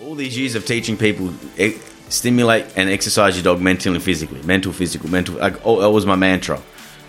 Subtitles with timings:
[0.00, 1.76] all these years of teaching people eh,
[2.08, 5.34] stimulate and exercise your dog mentally and physically, mental, physical, mental.
[5.36, 6.60] Like, oh, that was my mantra.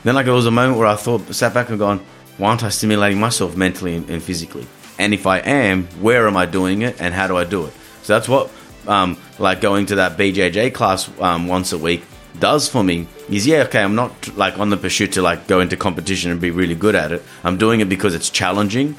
[0.04, 2.00] Then, like, there was a moment where I thought, sat back and gone,
[2.38, 4.66] why aren't I stimulating myself mentally and, and physically?
[4.98, 7.74] And if I am, where am I doing it, and how do I do it?
[8.02, 8.50] So that's what,
[8.88, 12.04] um, like, going to that BJJ class um, once a week
[12.40, 13.08] does for me.
[13.30, 16.40] Is yeah, okay, I'm not like on the pursuit to like go into competition and
[16.40, 17.24] be really good at it.
[17.44, 18.96] I'm doing it because it's challenging.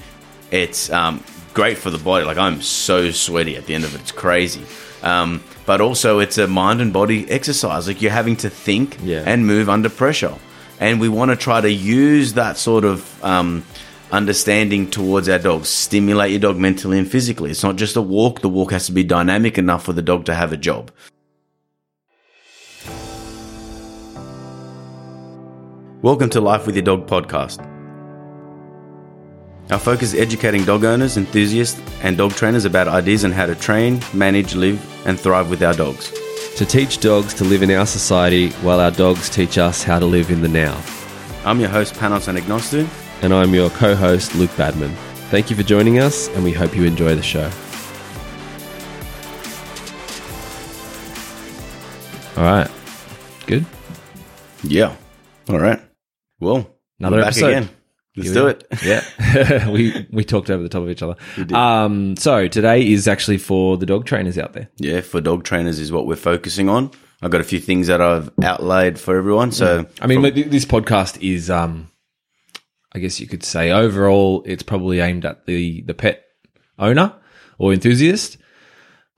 [0.51, 2.25] It's um, great for the body.
[2.25, 4.01] Like I'm so sweaty at the end of it.
[4.03, 4.65] It's crazy.
[5.03, 7.87] Um, but also it's a mind and body exercise.
[7.89, 9.23] Like you're having to think Yeah.
[9.27, 10.35] and move under pressure.
[10.79, 13.65] And we want to try to use that sort of um,
[14.13, 15.69] understanding towards our dogs.
[15.69, 17.51] Stimulate your dog mentally and physically.
[17.51, 18.41] It's not just a walk.
[18.41, 20.91] The walk has to be dynamic enough for the dog to have a job.
[26.03, 27.61] Welcome to Life with Your Dog podcast.
[29.70, 33.55] Our focus is educating dog owners, enthusiasts, and dog trainers about ideas on how to
[33.55, 36.11] train, manage, live, and thrive with our dogs.
[36.56, 40.06] To teach dogs to live in our society while our dogs teach us how to
[40.06, 40.80] live in the now.
[41.45, 42.89] I'm your host, Panos Anagnostou.
[43.22, 44.91] And I'm your co host, Luke Badman.
[45.30, 47.48] Thank you for joining us, and we hope you enjoy the show.
[52.36, 52.70] All right.
[53.47, 53.64] Good.
[54.64, 54.97] Yeah.
[55.48, 55.80] All right.
[56.41, 56.67] Well,
[56.98, 57.48] Another episode.
[57.48, 57.70] again.
[58.16, 58.66] Let's do it.
[58.83, 59.69] Yeah.
[59.70, 61.16] we we talked over the top of each other.
[61.55, 64.69] Um, so today is actually for the dog trainers out there.
[64.78, 66.91] Yeah, for dog trainers is what we're focusing on.
[67.22, 69.52] I've got a few things that I've outlaid for everyone.
[69.52, 71.91] So, I mean, th- this podcast is, um,
[72.92, 76.24] I guess you could say, overall, it's probably aimed at the the pet
[76.78, 77.14] owner
[77.58, 78.39] or enthusiast.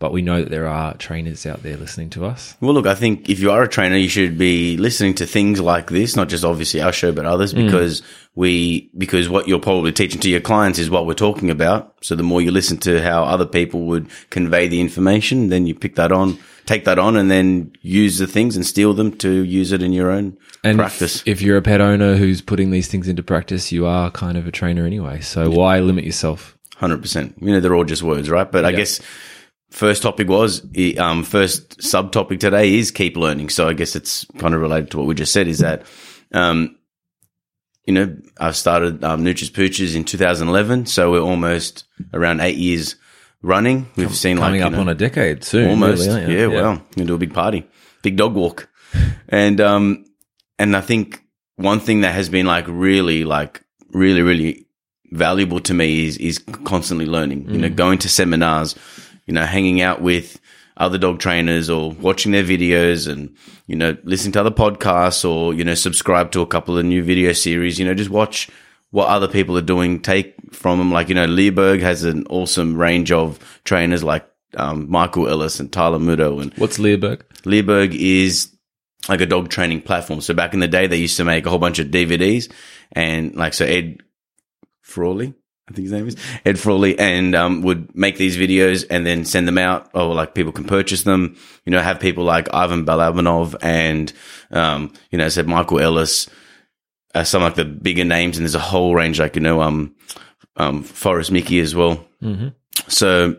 [0.03, 2.57] But we know that there are trainers out there listening to us.
[2.61, 5.61] well, look, I think if you are a trainer, you should be listening to things
[5.61, 7.65] like this, not just obviously our show, but others, mm.
[7.65, 8.03] because
[8.35, 11.95] we, because what you're probably teaching to your clients is what we're talking about.
[12.01, 15.75] So the more you listen to how other people would convey the information, then you
[15.77, 16.37] pick that on,
[16.67, 19.93] take that on, and then use the things and steal them to use it in
[19.93, 21.21] your own And practice.
[21.21, 24.37] If, if you're a pet owner who's putting these things into practice, you are kind
[24.37, 25.21] of a trainer anyway.
[25.21, 26.59] So why limit yourself?
[26.75, 27.37] Hundred percent.
[27.41, 28.51] You know, they're all just words, right?
[28.51, 29.01] But I guess
[29.73, 30.63] first topic was
[30.99, 33.49] um, first subtopic today is keep learning.
[33.49, 35.49] So I guess it's kind of related to what we just said.
[35.49, 35.85] Is that
[36.33, 36.77] um,
[37.85, 42.97] you know I started um, Nooches Pooches in 2011, so we're almost around eight years
[43.43, 43.89] running.
[43.97, 45.71] We've seen like Coming you up know, on a decade soon.
[45.71, 46.51] almost really, aren't yeah, you?
[46.51, 47.67] well do a big party
[48.03, 48.69] big dog walk
[49.29, 50.05] and um
[50.59, 51.25] and i think
[51.57, 54.67] one thing that has been like really like really really
[55.11, 58.75] valuable to me is is constantly learning you know going to seminars
[59.27, 60.41] you know hanging out with
[60.77, 63.35] other dog trainers or watching their videos and
[63.67, 67.03] you know listening to other podcasts or you know subscribe to a couple of new
[67.03, 68.49] video series you know just watch
[68.91, 72.77] what other people are doing take from them like you know Leerburg has an awesome
[72.77, 77.23] range of trainers like um, Michael Ellis and Tyler Muto and What's Leerburg?
[77.45, 78.53] Leerburg is
[79.09, 80.21] like a dog training platform.
[80.21, 82.53] So back in the day, they used to make a whole bunch of DVDs
[82.93, 83.99] and like, so Ed
[84.81, 85.35] Frawley,
[85.73, 89.25] I think his name is Ed Frawley and, um, would make these videos and then
[89.25, 92.85] send them out or like people can purchase them, you know, have people like Ivan
[92.85, 94.13] Balabanov and,
[94.51, 96.29] um, you know, said Michael Ellis,
[97.15, 99.95] uh, some like the bigger names and there's a whole range like, you know, um,
[100.57, 102.05] um, Forrest Micke as well.
[102.23, 102.49] Mm-hmm.
[102.89, 103.37] So,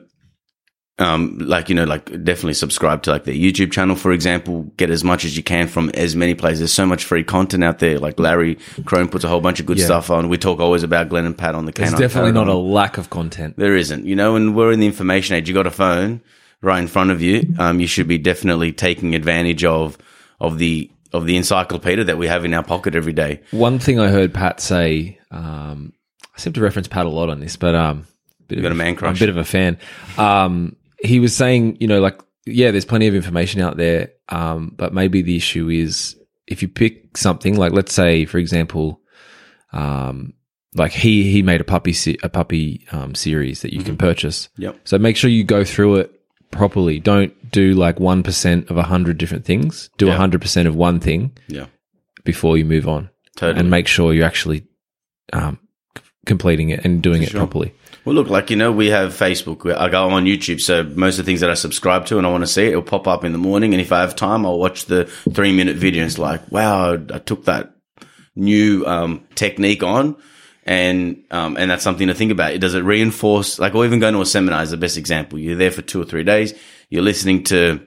[1.00, 4.90] um, like, you know, like definitely subscribe to like their YouTube channel, for example, get
[4.92, 6.60] as much as you can from as many places.
[6.60, 7.98] There's so much free content out there.
[8.00, 9.86] Like Larry Krohn puts a whole bunch of good Yeah.
[9.86, 10.30] stuff on.
[10.30, 12.02] We talk always about Glenn and Pat on the There's canine.
[12.02, 13.56] definitely not a lack of content.
[13.58, 15.48] There isn't, you know, and we're in the information age.
[15.48, 16.22] You got a phone
[16.62, 17.54] right in front of you.
[17.58, 19.98] Um, you should be definitely taking advantage of,
[20.40, 23.42] of the, of the encyclopedia that we have in our pocket every day.
[23.52, 25.94] One thing I heard Pat say, um,
[26.36, 28.06] I seem to reference Pat a lot on this, but um,
[28.48, 29.18] bit got of a man I'm crush.
[29.18, 29.78] a bit of a fan.
[30.18, 34.74] Um, he was saying, you know, like, yeah, there's plenty of information out there, um,
[34.76, 36.16] but maybe the issue is
[36.48, 39.02] if you pick something like, let's say, for example,
[39.72, 40.34] um,
[40.76, 43.86] like he he made a puppy se- a puppy um, series that you Mm-hmm.
[43.88, 44.50] can purchase.
[44.58, 44.80] Yep.
[44.86, 46.12] So make sure you go through it
[46.52, 47.00] properly.
[47.00, 49.90] Don't do like one percent of a hundred different things.
[49.98, 50.16] Do Yeah.
[50.16, 51.68] hundred percent of one thing Yeah.
[52.24, 53.60] before you move on Totally.
[53.60, 54.66] and make sure you're actually
[55.32, 55.60] um,
[55.98, 57.40] c- completing it and doing it sure.
[57.40, 57.74] properly.
[58.06, 59.74] Well, look, like, you know, we have Facebook.
[59.74, 60.60] I go on YouTube.
[60.60, 62.70] So most of the things that I subscribe to and I want to see it,
[62.70, 63.74] it'll pop up in the morning.
[63.74, 66.06] And if I have time, I'll watch the three minute video.
[66.06, 67.76] It's like, wow, I took that
[68.36, 70.18] new, um, technique on.
[70.66, 72.54] And, um, and that's something to think about.
[72.54, 75.40] It does it reinforce, like, or even going to a seminar is the best example.
[75.40, 76.54] You're there for two or three days.
[76.90, 77.86] You're listening to,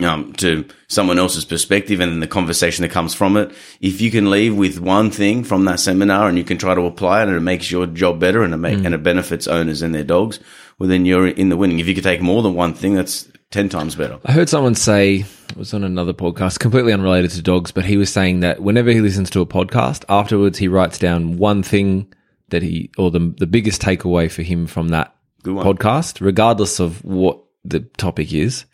[0.00, 3.52] um, to someone else's perspective and then the conversation that comes from it.
[3.80, 6.82] If you can leave with one thing from that seminar and you can try to
[6.82, 9.82] apply it and it makes your job better and it make, and it benefits owners
[9.82, 10.38] and their dogs,
[10.78, 11.80] well, then you're in the winning.
[11.80, 14.18] If you could take more than one thing, that's 10 times better.
[14.24, 17.96] I heard someone say, it was on another podcast, completely unrelated to dogs, but he
[17.96, 22.12] was saying that whenever he listens to a podcast, afterwards he writes down one thing
[22.50, 27.42] that he, or the, the biggest takeaway for him from that podcast, regardless of what
[27.64, 28.64] the topic is.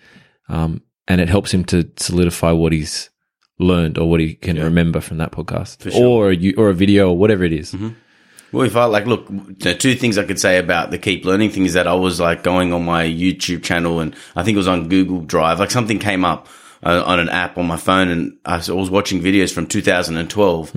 [0.49, 3.11] Um, and it helps him to solidify what he's
[3.59, 6.05] learned or what he can remember from that podcast sure.
[6.07, 7.75] or, a, you- or a video or whatever it is.
[8.53, 9.27] Well, if I like, look,
[9.59, 12.21] the two things I could say about the keep learning thing is that I was
[12.21, 15.71] like going on my YouTube channel and I think it was on Google Drive, like
[15.73, 16.49] something came up
[16.85, 20.75] uh, on an app on my phone and I was, watching videos from 2012.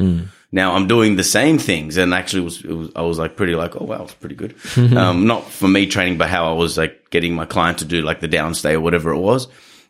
[0.51, 3.53] Now I'm doing the same things and actually was, it was I was like pretty
[3.55, 4.55] like, oh wow, it's pretty good.
[4.97, 8.01] um, not for me training, but how I was like getting my client to do
[8.01, 9.47] like the downstay or whatever it was.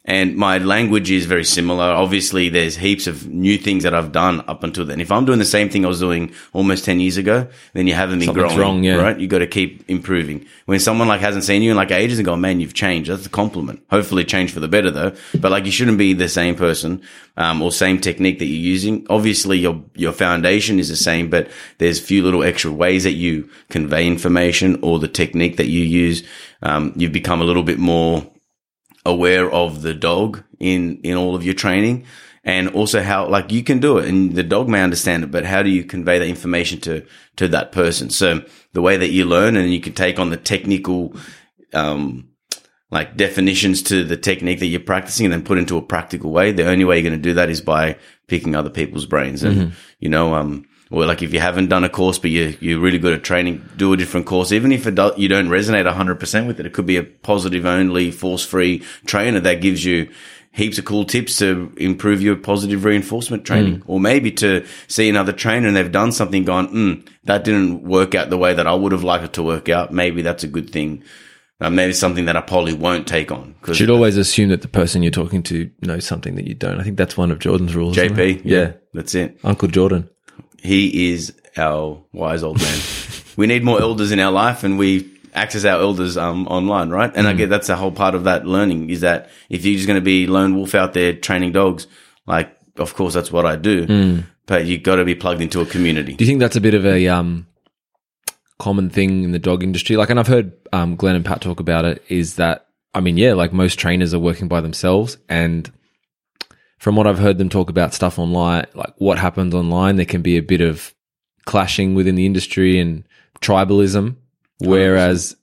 [0.08, 1.84] And my language is very similar.
[1.84, 5.02] Obviously, there's heaps of new things that I've done up until then.
[5.02, 7.94] If I'm doing the same thing I was doing almost 10 years ago, then you
[7.94, 8.96] haven't been Something's growing, wrong, yeah.
[8.96, 9.20] right?
[9.20, 10.46] You got to keep improving.
[10.66, 13.10] When someone like hasn't seen you in like ages and go, man, you've changed.
[13.12, 13.84] That's a compliment.
[13.90, 15.14] Hopefully change for the better though.
[15.38, 17.02] But like you shouldn't be the same person,
[17.36, 19.06] um, or same technique that you're using.
[19.10, 21.50] Obviously your, your foundation is the same, but
[21.80, 25.84] there's a few little extra ways that you convey information or the technique that you
[25.84, 26.24] use.
[26.64, 28.26] Um, you've become a little bit more
[29.08, 32.06] aware of the dog in in all of your training
[32.44, 35.46] and also how like you can do it and the dog may understand it but
[35.46, 37.06] how do you convey that information to
[37.38, 38.10] to that person?
[38.10, 38.44] So
[38.74, 41.16] the way that you learn and you can take on the technical
[41.74, 42.30] um
[42.90, 46.52] like definitions to the technique that you're practicing and then put into a practical way
[46.52, 49.74] the only way you're going to do that is by picking other people's brains and
[50.00, 53.00] you know um or like if you haven't done a course but you you're really
[53.00, 56.48] good at training do a different course even if it do, you don't resonate 100%
[56.48, 60.10] with it it could be a positive only force free trainer that gives you
[60.52, 65.32] heaps of cool tips to improve your positive reinforcement training or maybe to see another
[65.32, 68.74] trainer and they've done something gone mm, that didn't work out the way that I
[68.74, 71.04] would have liked it to work out maybe that's a good thing
[71.60, 74.68] uh, maybe something that I probably won't take on because Should always assume that the
[74.68, 76.80] person you're talking to knows something that you don't.
[76.80, 77.96] I think that's one of Jordan's rules.
[77.96, 78.46] JP it?
[78.46, 78.74] Yeah.
[78.94, 80.10] that's it Uncle Jordan.
[80.62, 82.80] He is our wise old man.
[83.38, 87.12] we need more elders in our life, and we access our elders um, online, right?
[87.16, 89.88] And I get that's a whole part of that learning is that if you're just
[89.88, 91.88] going to be lone wolf out there training dogs,
[92.26, 93.86] like of course that's what I do,
[94.46, 96.14] but you got to be plugged into a community.
[96.14, 97.48] Do you think that's a bit of a um,
[98.58, 99.96] common thing in the dog industry?
[99.96, 102.04] Like, and I've heard um, Glenn and Pat talk about it.
[102.10, 105.72] Is that I mean, yeah, like most trainers are working by themselves, and
[106.78, 110.22] from what I've heard them talk about stuff online, like what happens online, there can
[110.22, 110.94] be a bit of
[111.46, 113.04] clashing within the industry and
[113.42, 115.36] tribalism, oh, whereas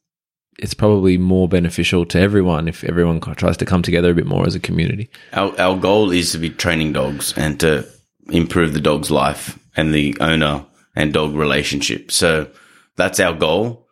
[0.59, 4.47] it's probably more beneficial to everyone if everyone tries to come together a bit more
[4.47, 5.11] as a community.
[5.33, 7.87] Our our goal is to be training dogs and to
[8.31, 10.65] improve the dog's life and the owner
[10.95, 12.13] and dog relationship.
[12.13, 12.49] So
[12.97, 13.89] that's our goal.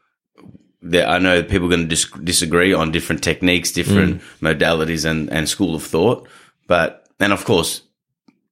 [0.81, 4.55] There, I know people are going to dis- disagree on different techniques, different mm.
[4.55, 6.29] modalities, and and school of thought.
[6.67, 7.83] But and of course,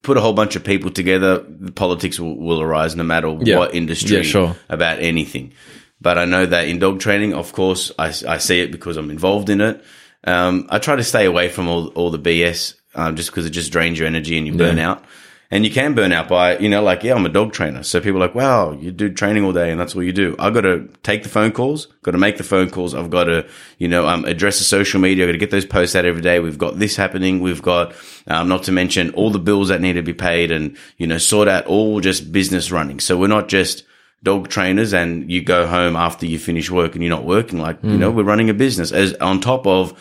[0.03, 3.59] put a whole bunch of people together, the politics will, will arise no matter Yeah.
[3.59, 4.57] what industry Yeah, sure.
[4.69, 5.53] about anything.
[6.01, 9.11] But I know that in dog training, of course, I, I see it because I'm
[9.11, 9.85] involved in it.
[10.25, 13.51] Um, I try to stay away from all, all the BS, um, just because it
[13.51, 15.05] just drains your energy and you burn out.
[15.53, 17.83] And you can burn out by, you know, like, yeah, I'm a dog trainer.
[17.83, 20.37] So people are like, wow, you do training all day and that's all you do.
[20.39, 22.95] I've got to take the phone calls, got to make the phone calls.
[22.95, 23.49] I've got to,
[23.79, 25.25] you know, um, address the social media.
[25.25, 26.39] I've got to get those posts out every day.
[26.39, 27.41] We've got this happening.
[27.41, 27.95] We've got,
[28.29, 31.19] um, not to mention all the bills that need to be paid and, you know,
[31.19, 33.01] sort out all just business running.
[33.01, 33.83] So we're not just,
[34.23, 37.83] dog trainers and you go home after you finish work and you're not working like
[37.83, 39.99] you know we're running a business as on top of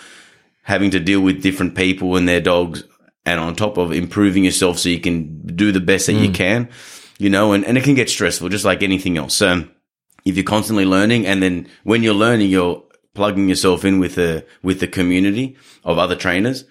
[0.63, 2.83] having to deal with different people and their dogs
[3.29, 6.69] and on top of improving yourself so you can do the best that you can
[7.17, 9.63] you know and, and it can get stressful just like anything else so
[10.25, 12.83] if you're constantly learning and then when you're learning you're
[13.13, 16.65] plugging yourself in with a with the community of other trainers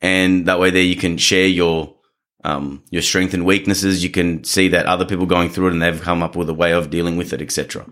[0.00, 1.96] and that way there you can share your
[2.44, 4.04] um, your strength and weaknesses.
[4.04, 6.54] You can see that other people going through it and they've come up with a
[6.54, 7.84] way of dealing with it, etc.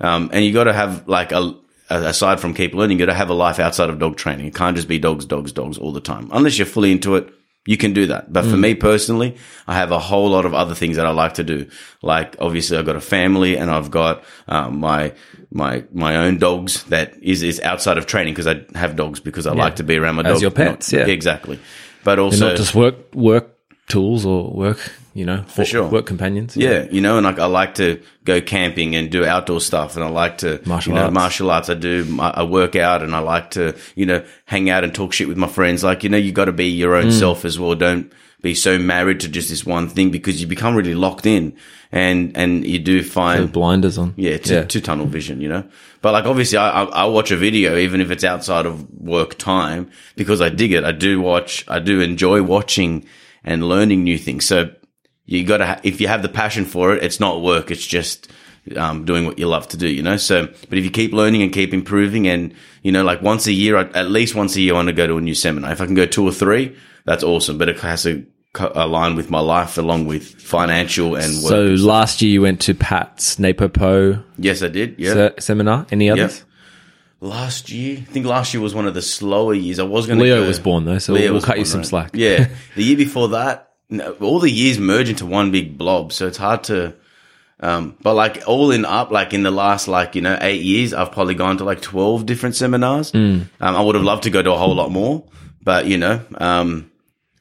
[0.00, 1.54] Um, and you got to have like a
[1.90, 4.46] aside from keep learning, you got to have a life outside of dog training.
[4.46, 6.28] It can't just be dogs, dogs, dogs all the time.
[6.32, 7.32] Unless you're fully into it,
[7.68, 8.32] you can do that.
[8.32, 11.34] But for me personally, I have a whole lot of other things that I like
[11.34, 11.68] to do.
[12.00, 15.12] Like obviously I've got a family and I've got, um, my,
[15.50, 19.46] my, my own dogs that is, is outside of training because I have dogs because
[19.46, 20.42] I like to be around my As dogs.
[20.42, 21.04] your pets, yeah.
[21.04, 21.60] Exactly.
[22.04, 23.57] But also, not just work work
[23.88, 25.88] tools or work, you know, for sure.
[25.88, 26.56] work companions.
[26.56, 30.04] Yeah, you know, and like I like to go camping and do outdoor stuff, and
[30.04, 31.14] I like to Martial you know, arts.
[31.14, 31.68] martial arts.
[31.70, 35.12] I do I work out, and I like to you know hang out and talk
[35.12, 35.82] shit with my friends.
[35.82, 37.18] Like you know, you got to be your own Mm.
[37.18, 37.74] self as well.
[37.74, 41.56] Don't be so married to just this one thing because you become really locked in
[41.90, 44.14] and, and you do find, blinders on.
[44.16, 45.64] yeah, to, to tunnel vision, you know.
[46.02, 49.38] But like, obviously, I, I I watch a video even if it's outside of work
[49.38, 50.84] time because I dig it.
[50.84, 51.64] I do watch.
[51.66, 53.06] I do enjoy watching
[53.48, 54.44] and learning new things.
[54.44, 54.70] So
[55.24, 57.70] you got to ha- if you have the passion for it, it's not work.
[57.70, 58.28] It's just
[58.76, 60.16] um, doing what you love to do, you know.
[60.18, 63.52] So, but if you keep learning and keep improving, and you know, like once a
[63.52, 65.72] year, I- at least once a year, I want to go to a new seminar.
[65.72, 67.58] If I can go two or three, that's awesome.
[67.58, 71.48] But it has to co- align with my life along with financial and work.
[71.50, 74.96] So last year you went to Pat's Napopo yes, I did.
[74.98, 75.14] Yeah.
[75.14, 75.86] se- seminar.
[75.90, 76.44] Any others?
[77.20, 79.80] Last year, I think last year was one of the slower years.
[79.80, 80.24] I was going to.
[80.24, 81.86] Leo go, was born though, so Leo we'll cut you some right.
[81.86, 82.10] slack.
[82.14, 86.28] Yeah, the year before that, no, all the years merge into one big blob, so
[86.28, 86.94] it's hard to.
[87.60, 90.94] Um, but like all in up, like in the last like you know eight years,
[90.94, 93.10] I've probably gone to like twelve different seminars.
[93.10, 93.42] Hmm.
[93.60, 95.24] Um, I would have loved to go to a whole lot more,
[95.60, 96.87] but you know, um,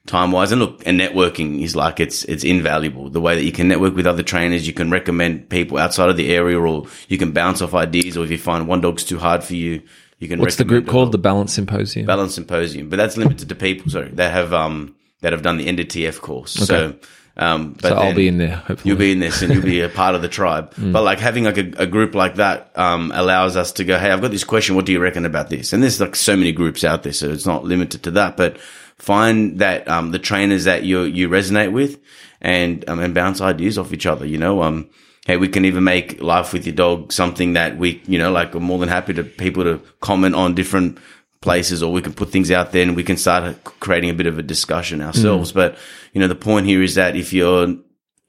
[0.08, 3.10] time wise and look, and networking is like it's it's invaluable.
[3.10, 6.18] The way that you can network with other trainers, you can recommend people outside of
[6.18, 9.20] the area, or you can bounce off ideas, or if you find one dog's too
[9.20, 9.84] hard for you,
[10.20, 10.40] you can.
[10.40, 11.12] What's the group called?
[11.12, 12.08] The Balance Symposium.
[12.08, 13.92] Balance Symposium, but that's limited to people.
[13.92, 16.54] Sorry, that have um that have done the NDTF course.
[16.54, 16.96] So,
[17.36, 18.56] um, but so I'll be in there.
[18.56, 20.74] Hopefully, You'll be in this and you'll be a part of the tribe.
[20.78, 24.12] But like having like a, a group like that um, allows us to go, hey,
[24.12, 24.76] I've got this question.
[24.76, 25.74] What do you reckon about this?
[25.74, 28.38] And there's like so many groups out there, so it's not limited to that.
[28.38, 28.58] But
[29.00, 32.00] find that um, the trainers that you you resonate with,
[32.42, 34.26] and um, and bounce ideas off each other.
[34.26, 34.90] You know, um,
[35.28, 38.54] hey, we can even make life with your dog something that we, you know, like
[38.54, 40.98] we're more than happy to people to comment on different
[41.42, 44.26] places or we can put things out there and we can start creating a bit
[44.26, 45.52] of a discussion ourselves.
[45.52, 45.78] But,
[46.14, 47.76] you know, the point here is that if you're,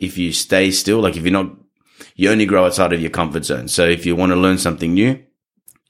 [0.00, 1.50] if you stay still, like if you're not,
[2.16, 3.68] you only grow outside of your comfort zone.
[3.68, 5.22] So if you want to learn something new,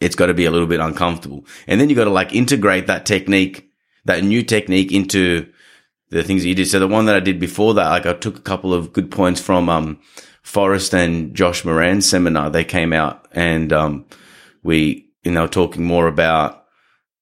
[0.00, 1.46] it's got to be a little bit uncomfortable.
[1.66, 3.67] And then you got to like integrate that technique,
[4.08, 5.46] that new technique into
[6.10, 6.66] the things that you did.
[6.66, 9.10] So the one that I did before that, like I took a couple of good
[9.10, 10.00] points from, um,
[10.42, 12.50] Forrest and Josh Moran's seminar.
[12.50, 14.06] They came out and, um,
[14.62, 16.64] we, you know, talking more about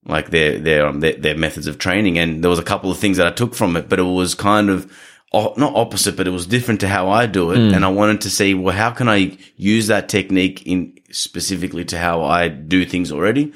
[0.06, 2.18] like their, their, um, their, their methods of training.
[2.18, 4.34] And there was a couple of things that I took from it, but it was
[4.34, 4.90] kind of,
[5.32, 7.58] not opposite, but it was different to how I do it.
[7.74, 11.98] And I wanted to see, well, how can I use that technique in specifically to
[11.98, 13.52] how I do things already?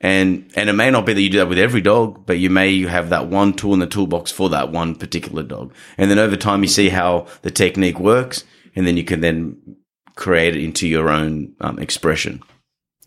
[0.00, 2.50] And, and it may not be that you do that with every dog, but you
[2.50, 5.72] may have that one tool in the toolbox for that one particular dog.
[5.98, 8.44] And then over time, you see how the technique works
[8.76, 9.76] and then you can then
[10.14, 12.40] create it into your own um, expression.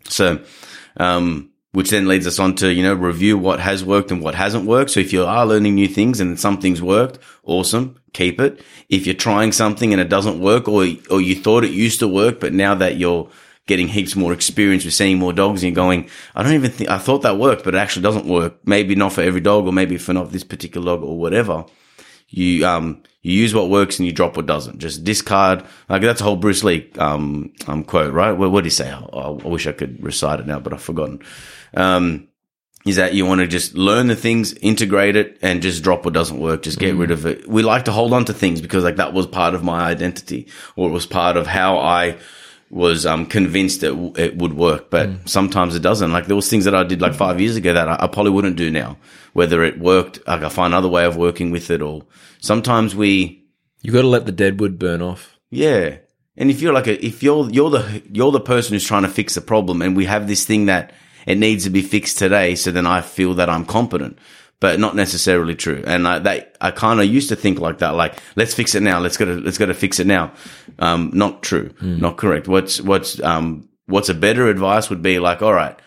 [0.08, 0.42] So,
[0.96, 4.34] um, which then leads us on to, you know, review what has worked and what
[4.34, 4.90] hasn't worked.
[4.90, 8.60] So if you are learning new things and something's worked, awesome, keep it.
[8.88, 12.08] If you're trying something and it doesn't work or, or you thought it used to
[12.08, 13.28] work, but now that you're
[13.66, 16.90] getting heaps more experience with seeing more dogs and you're going, I don't even think,
[16.90, 18.56] I thought that worked, but it actually doesn't work.
[18.64, 21.66] Maybe not for every dog or maybe for not this particular dog or whatever.
[22.28, 24.78] You, um, you use what works and you drop what doesn't.
[24.78, 25.64] Just discard.
[25.88, 28.32] Like that's a whole Bruce Lee, um, um, quote, right?
[28.32, 28.90] What, what did he say?
[28.90, 31.22] I, I wish I could recite it now, but I've forgotten.
[31.74, 32.28] Um,
[32.86, 36.14] is that you want to just learn the things, integrate it, and just drop what
[36.14, 36.62] doesn't work.
[36.62, 37.46] Just get rid of it.
[37.46, 40.48] We like to hold on to things because like that was part of my identity,
[40.76, 42.16] or it was part of how I
[42.70, 44.88] was um, convinced that w- it would work.
[44.88, 46.10] But sometimes it doesn't.
[46.10, 48.32] Like there was things that I did like five years ago that I, I probably
[48.32, 48.96] wouldn't do now.
[49.34, 52.06] Whether it worked, like I find another way of working with it, or
[52.40, 53.44] sometimes we
[53.82, 55.38] you got to let the deadwood burn off.
[55.50, 55.98] yeah.
[56.36, 59.10] And if you're like a, if you're, you're the, you're the person who's trying to
[59.10, 60.92] fix the problem and we have this thing that
[61.26, 62.54] it needs to be fixed today.
[62.54, 64.18] So then I feel that I'm competent,
[64.60, 65.82] but not necessarily true.
[65.86, 68.82] And I, that, I kind of used to think like that, like, let's fix it
[68.82, 69.00] now.
[69.00, 70.32] Let's go to, let's go to fix it now.
[70.78, 71.72] Um, not true.
[72.00, 72.48] Not correct.
[72.48, 75.78] What's, what's, um, what's a better advice would be like, all right,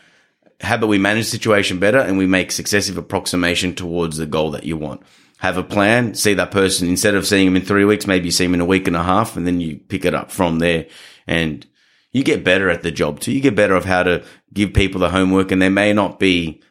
[0.62, 4.52] how about we manage the situation better and we make successive approximation towards the goal
[4.52, 5.02] that you want?
[5.40, 8.32] Have a plan, see that person instead of seeing them in three weeks, maybe you
[8.32, 10.60] see them in a week and a half and then you pick it up from
[10.60, 10.86] there
[11.28, 11.66] and
[12.14, 13.34] you get better at the job too.
[13.34, 14.24] You get better of how to
[14.54, 16.62] give people the homework and there may not be,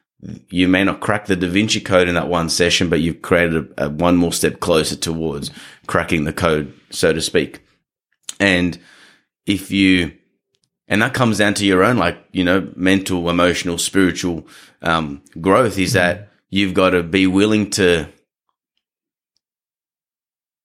[0.48, 3.72] you may not crack the Da Vinci code in that one session, but you've created
[3.76, 5.50] a, a one more step closer towards
[5.86, 7.60] cracking the code, so to speak.
[8.38, 8.78] And
[9.46, 10.12] if you,
[10.86, 14.46] and that comes down to your own, like, you know, mental, emotional, spiritual,
[14.82, 18.08] um, growth is that you've got to be willing to,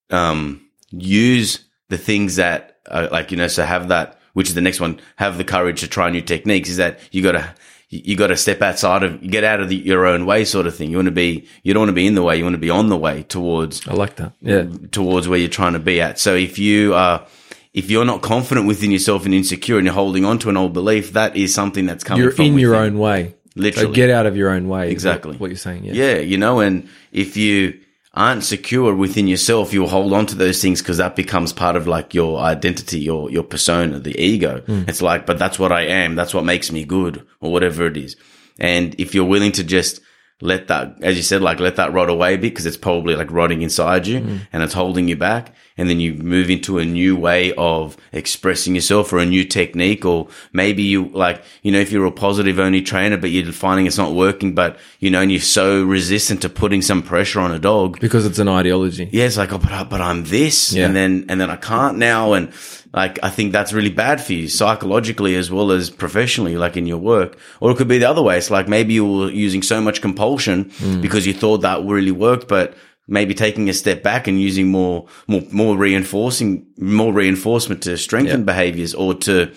[0.09, 4.79] um, use the things that, like, you know, so have that, which is the next
[4.79, 7.55] one, have the courage to try new techniques is that you got to,
[7.89, 10.75] you got to step outside of, get out of the, your own way sort of
[10.75, 10.91] thing.
[10.91, 12.37] You want to be, you don't want to be in the way.
[12.37, 14.33] You want to be on the way towards I like that.
[14.41, 14.67] Yeah.
[14.91, 16.19] towards where you're trying to be at.
[16.19, 17.25] So if you are,
[17.73, 20.71] if you're not confident within yourself and insecure and you're holding on to an old
[20.71, 22.93] belief, that is something that's coming You're in your within.
[22.93, 23.33] own way.
[23.55, 23.87] Literally.
[23.87, 24.91] So get out of your own way.
[24.91, 25.31] Exactly.
[25.31, 25.83] What, what you're saying.
[25.83, 25.93] Yeah.
[25.93, 27.79] Yeah, you know, and if you
[28.17, 31.87] aren't secure within yourself, you'll hold on to those things because that becomes part of
[31.87, 34.61] like your identity, your, your persona, the ego.
[34.65, 34.83] Hmm.
[34.87, 36.15] It's like, but that's what I am.
[36.15, 38.15] That's what makes me good or whatever it is.
[38.59, 40.01] And if you're willing to just
[40.39, 43.15] let that, as you said, like let that rot away a bit because it's probably
[43.15, 44.39] like rotting inside you mm.
[44.53, 45.53] and it's holding you back.
[45.79, 50.05] And then you move into a new way of expressing yourself or a new technique.
[50.05, 53.85] Or maybe you like, you know, if you're a positive only trainer, but you're finding
[53.87, 57.51] it's not working, but you know, and you're so resistant to putting some pressure on
[57.51, 57.99] a dog.
[57.99, 59.09] because it's an ideology.
[59.11, 60.85] Yeah, it's like, oh, but, I, but I'm this, Yeah.
[60.85, 62.51] and then and then I can't now, and
[62.97, 66.87] like I think that's really bad for you psychologically as well as professionally, like in
[66.87, 67.37] your work.
[67.61, 68.39] Or it could be the other way.
[68.39, 70.99] It's like maybe you were using so much compulsion mm.
[70.99, 72.73] because you thought that really worked, but
[73.07, 78.39] maybe taking a step back and using more more more reinforcing more reinforcement to strengthen
[78.39, 78.51] Yeah.
[78.53, 79.51] behaviors or to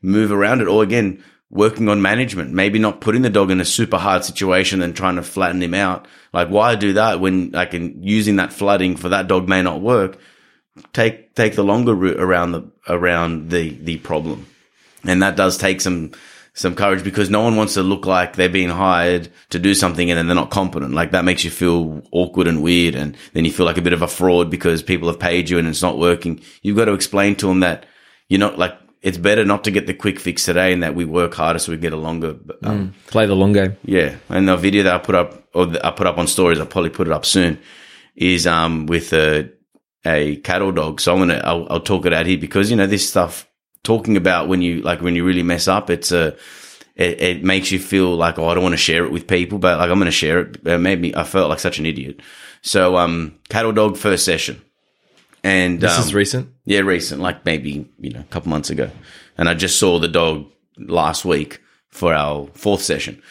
[0.00, 2.52] move around it, or again working on management.
[2.52, 5.74] Maybe not putting the dog in a super hard situation and trying to flatten him
[5.74, 6.08] out.
[6.32, 9.82] Like why do that when like in using that flooding for that dog may not
[9.82, 10.18] work?
[10.92, 14.46] Take take the longer route around the around the the problem,
[15.04, 16.12] and that does take some
[16.52, 20.10] some courage because no one wants to look like they're being hired to do something
[20.10, 20.94] and then they're not competent.
[20.94, 23.92] Like that makes you feel awkward and weird, and then you feel like a bit
[23.92, 26.40] of a fraud because people have paid you and it's not working.
[26.62, 27.86] You've got to explain to them that
[28.28, 31.04] you're not like it's better not to get the quick fix today and that we
[31.04, 33.76] work harder so we get a longer um, Play the long game.
[33.84, 36.66] yeah, and the video that I put up, or I put up on stories, I'll
[36.66, 37.58] probably put it up soon,
[38.14, 39.50] is um with a
[40.06, 41.00] a cattle dog.
[41.00, 43.48] So I'm gonna I'll, I'll talk it out here because you know this stuff
[43.82, 46.36] talking about when you like when you really mess up, it's a
[46.94, 49.58] it, it makes you feel like oh I don't want to share it with people,
[49.58, 50.66] but like I'm gonna share it.
[50.66, 52.20] It made me I felt like such an idiot.
[52.62, 54.62] So um cattle dog first session,
[55.44, 56.48] and This um, is recent.
[56.64, 58.90] yeah, recent, like maybe, you know, a couple months ago.
[59.38, 60.46] And I just saw the dog
[60.78, 61.60] last week
[61.90, 63.22] for our fourth session.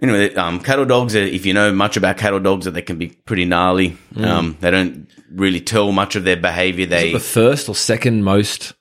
[0.00, 2.98] Anyway, um, cattle dogs, are, if you know much about cattle dogs, that they can
[2.98, 3.96] be pretty gnarly.
[4.16, 6.84] Um, they don't really tell much of their behavior.
[6.84, 8.74] They, the first or second most,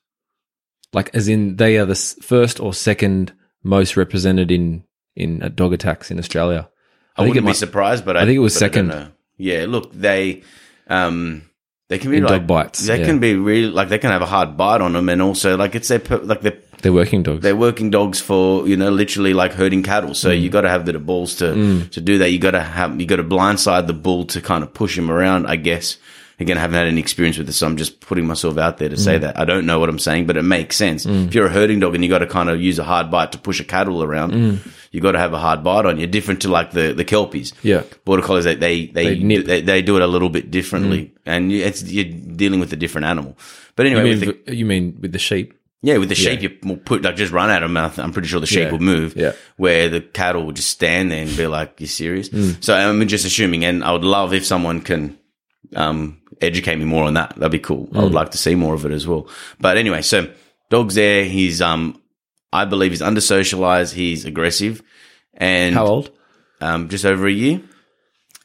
[0.92, 4.84] like as in they are the first or second most represented in
[5.16, 6.70] in uh, dog attacks in Australia.
[7.16, 9.12] I, think wouldn't it be might- surprised, but I, I think it was I second.
[9.38, 10.44] Yeah, look, they,
[10.88, 11.50] um,
[11.90, 13.06] they can be In like dog bites, They yeah.
[13.06, 15.76] can be really like they can have a hard bite on them, and also like
[15.76, 17.42] it's their like they're They're working dogs.
[17.42, 20.14] they're working dogs for you know literally like herding cattle.
[20.14, 20.42] So Mm.
[20.42, 21.48] you got to have the balls to
[21.96, 22.30] to do that.
[22.32, 25.10] You got to have you got to blindside the bull to kind of push him
[25.10, 25.48] around.
[25.48, 25.98] I guess
[26.40, 28.90] again, I haven't had any experience with this, so I'm just putting myself out there
[28.90, 29.06] to Mm.
[29.08, 31.06] say that I don't know what I'm saying, but it makes sense.
[31.08, 33.32] If you're a herding dog and you got to kind of use a hard bite
[33.32, 34.58] to push a cattle around, Mm.
[34.92, 36.08] you got to have a hard bite on you.
[36.08, 37.54] Different to like the the kelpies.
[37.64, 37.82] Yeah.
[38.06, 39.16] border collies they they they, They.
[39.22, 39.46] Mm.
[39.50, 42.12] they, they do it a little bit differently, and you- it's you're
[42.44, 43.34] dealing with a different animal.
[43.78, 45.54] But you anyway, mean with the, you mean with the sheep?
[45.82, 47.78] Yeah, with the sheep, you will put like just run at them.
[47.78, 48.72] I'm pretty sure the sheep Yeah.
[48.72, 49.16] will move.
[49.16, 49.34] Yeah.
[49.58, 52.64] Where the cattle will just stand there and be like, "You serious?" Mm.
[52.64, 55.18] So I'm just assuming, and I would love if someone can
[55.76, 57.36] um, educate me more on that.
[57.36, 57.90] That'd be cool.
[57.94, 58.16] I would Mm.
[58.16, 59.28] like to see more of it as well.
[59.60, 60.30] But anyway, so
[60.70, 61.26] dog's there.
[61.26, 62.02] He's um,
[62.54, 63.94] I believe he's under socialized.
[63.94, 64.82] He's aggressive,
[65.34, 66.12] and How old?
[66.62, 67.62] um, just over a year.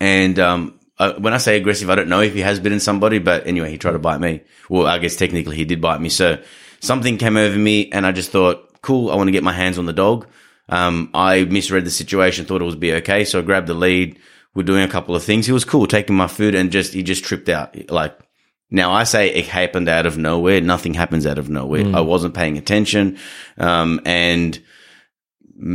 [0.00, 3.18] And um, uh, when I say aggressive, I don't know if he has bitten somebody,
[3.18, 4.40] but anyway, he tried to bite me.
[4.68, 6.08] Well, I guess technically he did bite me.
[6.08, 6.38] So
[6.80, 9.78] something came over me, and I just thought, cool, I want to get my hands
[9.78, 10.26] on the dog.
[10.68, 14.18] Um, I misread the situation, thought it was be okay, so I grabbed the lead.
[14.54, 15.46] We're doing a couple of things.
[15.46, 17.90] He was cool, taking my food, and just he just tripped out.
[17.90, 18.18] Like
[18.70, 20.60] now, I say it happened out of nowhere.
[20.60, 21.94] Nothing happens out of nowhere.
[21.94, 23.18] I wasn't paying attention,
[23.58, 24.60] um, and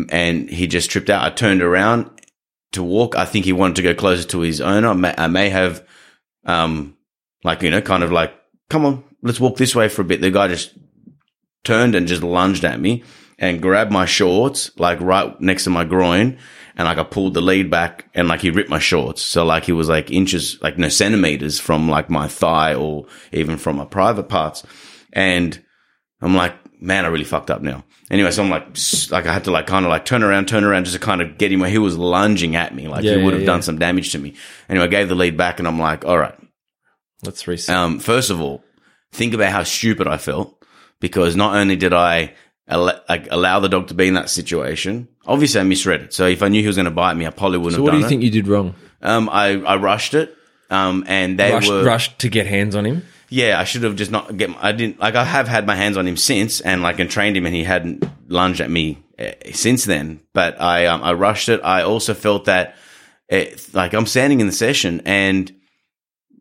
[0.10, 1.24] and he just tripped out.
[1.24, 2.10] I turned around
[2.72, 3.16] to walk.
[3.16, 4.90] I think he wanted to go closer to his owner.
[4.90, 5.86] I may, I may have,
[6.46, 6.98] um,
[7.44, 8.34] like, you know, kind of like,
[8.70, 10.22] come on, let's walk this way for a bit.
[10.22, 10.74] The guy just
[11.66, 13.04] turned and just lunged at me
[13.38, 16.38] and grabbed my shorts, like right next to my groin.
[16.78, 19.22] And like I pulled the lead back and like he ripped my shorts.
[19.22, 23.58] So like he was like inches, like no centimeters from like my thigh or even
[23.58, 24.64] from my private parts.
[25.14, 25.62] And
[26.22, 27.86] I'm like, man, I really fucked up now.
[28.12, 28.68] Anyway, so I'm like,
[29.10, 31.22] like I had to like kind of like turn around, turn around just to kind
[31.22, 32.88] of get him where he was lunging at me.
[32.88, 34.36] Like Yeah, he would yeah, have done some damage to me.
[34.70, 36.36] Anyway, I gave the lead back and I'm like, all right.
[37.24, 37.76] Let's reset.
[37.76, 38.64] Um, first of all,
[39.14, 40.62] think about how stupid I felt
[41.08, 42.34] because not only did I
[42.68, 46.14] al- allow the dog to be in that situation, obviously I misread it.
[46.14, 47.84] So if I knew he was going to bite me, I probably wouldn't so have
[47.86, 48.10] what do you it.
[48.10, 48.74] think you did wrong?
[49.02, 50.36] Um, I, I rushed it.
[50.72, 53.04] Um, and they Rushed, were, rushed to get hands on him.
[53.30, 54.50] yeah, I should have just not get.
[54.60, 55.14] I didn't like.
[55.14, 57.64] I have had my hands on him since, and like and trained him, and he
[57.64, 60.22] hadn't lunged at me uh, since then.
[60.34, 61.62] But I um I rushed it.
[61.64, 62.76] I also felt that
[63.30, 65.54] it, like I'm standing in the session, and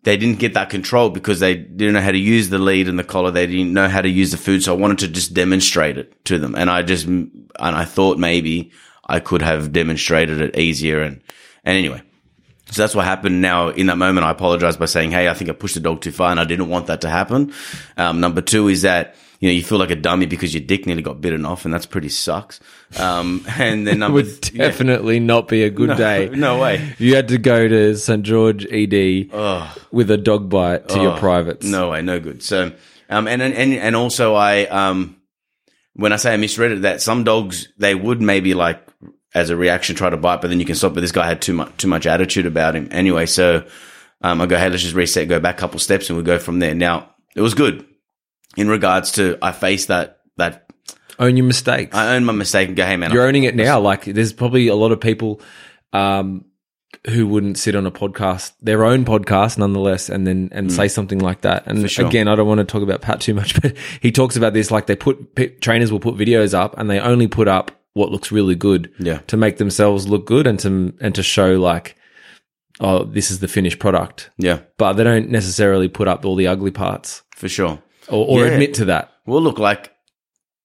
[0.04, 2.98] they didn't get that control because they didn't know how to use the lead and
[2.98, 3.30] the collar.
[3.30, 6.24] They didn't know how to use the food, so I wanted to just demonstrate it
[6.26, 6.54] to them.
[6.54, 8.70] And I just and I thought maybe
[9.06, 11.00] I could have demonstrated it easier.
[11.00, 11.22] And
[11.64, 12.02] and anyway,
[12.70, 13.40] So that's what happened.
[13.40, 16.00] Now, in that moment, I apologize by saying, Hey, I think I pushed the dog
[16.00, 17.52] too far and I didn't want that to happen.
[17.96, 20.86] Um, number two is that, you know, you feel like a dummy because your dick
[20.86, 22.60] nearly got bitten off and that's pretty sucks.
[22.98, 26.30] Um, and then number Would definitely not be a good day.
[26.32, 26.94] no way.
[26.96, 29.30] You had to go to St George ED
[29.92, 31.66] with a dog bite to your privates.
[31.66, 32.42] No way, no good.
[32.42, 32.72] So,
[33.10, 35.20] um, and, and, and also I, um,
[35.92, 38.82] when I say I misread it, that some dogs, they would maybe like,
[39.34, 40.94] as a reaction, try to bite, but then you can stop.
[40.94, 43.26] But this guy had too much, too much attitude about him anyway.
[43.26, 43.66] So,
[44.22, 46.38] um, I go, Hey, let's just reset, go back a couple steps and we go
[46.38, 46.74] from there.
[46.74, 47.84] Now, it was good
[48.56, 50.68] in regards to, I face that, that
[51.18, 51.94] Own your mistakes.
[51.96, 53.78] I own my mistake and go, Hey man, You're owning it now.
[53.78, 55.40] Like there's probably a lot of people
[55.92, 56.44] um,
[57.08, 61.20] who wouldn't sit on a podcast, their own podcast, nonetheless, and then and say something
[61.20, 61.68] like that.
[61.68, 61.88] And Mm.
[61.90, 62.06] sure.
[62.06, 64.72] again, I don't want to talk about Pat too much, but he talks about this
[64.72, 68.10] like they put p- trainers will put videos up and they only put up what
[68.10, 69.18] looks really good Yeah.
[69.28, 71.94] to make themselves look good and to and to show like
[72.80, 76.48] oh this is the finished product yeah, but they don't necessarily put up all the
[76.48, 77.80] ugly parts for sure.
[78.08, 78.52] Or, or Yeah.
[78.52, 79.90] admit to that Well, look, like,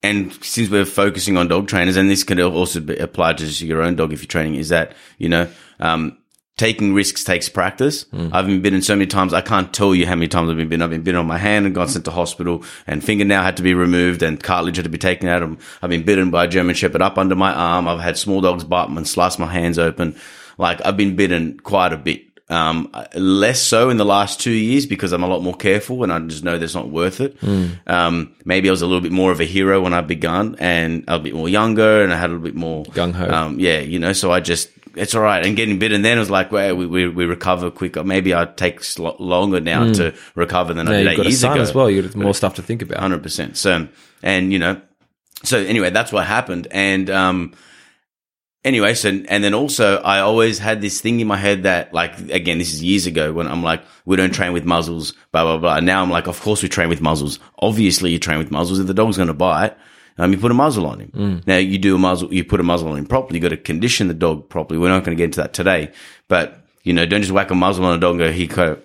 [0.04, 3.82] and since we're focusing on dog trainers, and this could also be applied to your
[3.82, 5.48] own dog if you're training, is that, you know,
[5.80, 6.18] um,
[6.58, 8.06] taking risks takes practice.
[8.34, 9.34] I've been bitten so many times.
[9.34, 10.82] I can't tell you how many times I've been bitten.
[10.82, 13.64] I've been bitten on my hand and got sent to hospital and fingernail had to
[13.64, 15.42] be removed and cartilage had to be taken out.
[15.42, 15.80] Of.
[15.82, 17.88] I've been bitten by a German Shepherd up under my arm.
[17.88, 20.18] I've had small dogs bite me and slice my hands open.
[20.58, 22.29] Like I've been bitten quite a bit.
[22.52, 26.12] Um, less so in the last two years because I'm a lot more careful and
[26.12, 27.38] I just know that's not worth it.
[27.86, 31.04] Um, maybe I was a little bit more of a hero when I begun and
[31.08, 33.30] a bit more younger and I had a little bit more Gung-ho.
[33.30, 35.46] Um, yeah, you know, so I just, it's all right.
[35.46, 38.04] And getting bitten then it was like, well, we, we, we recover quicker.
[38.04, 41.42] Maybe I take sl- longer now to recover than I did eight got a years
[41.42, 43.58] son ago as well you've got more stuff to think about hundred percent.
[43.58, 43.88] So,
[44.24, 44.82] and you know,
[45.44, 46.68] so anyway, that's what happened.
[46.72, 47.54] And um,
[48.64, 52.18] anyway, so and then also, I always had this thing in my head that, like,
[52.30, 55.58] again, this is years ago when I'm like, we don't train with muzzles, blah blah
[55.58, 55.76] blah.
[55.78, 57.40] And now I'm like, of course we train with muzzles.
[57.60, 58.80] Obviously, you train with muzzles.
[58.80, 59.76] If the dog's going to bite.
[60.18, 61.42] Um, you put a muzzle on him.
[61.48, 63.38] Now you do a muzzle, you put a muzzle on him properly.
[63.40, 64.78] You got to condition the dog properly.
[64.78, 65.94] We're not going to get into that today,
[66.28, 68.82] but you know, don't just whack a muzzle on a dog and go, he co-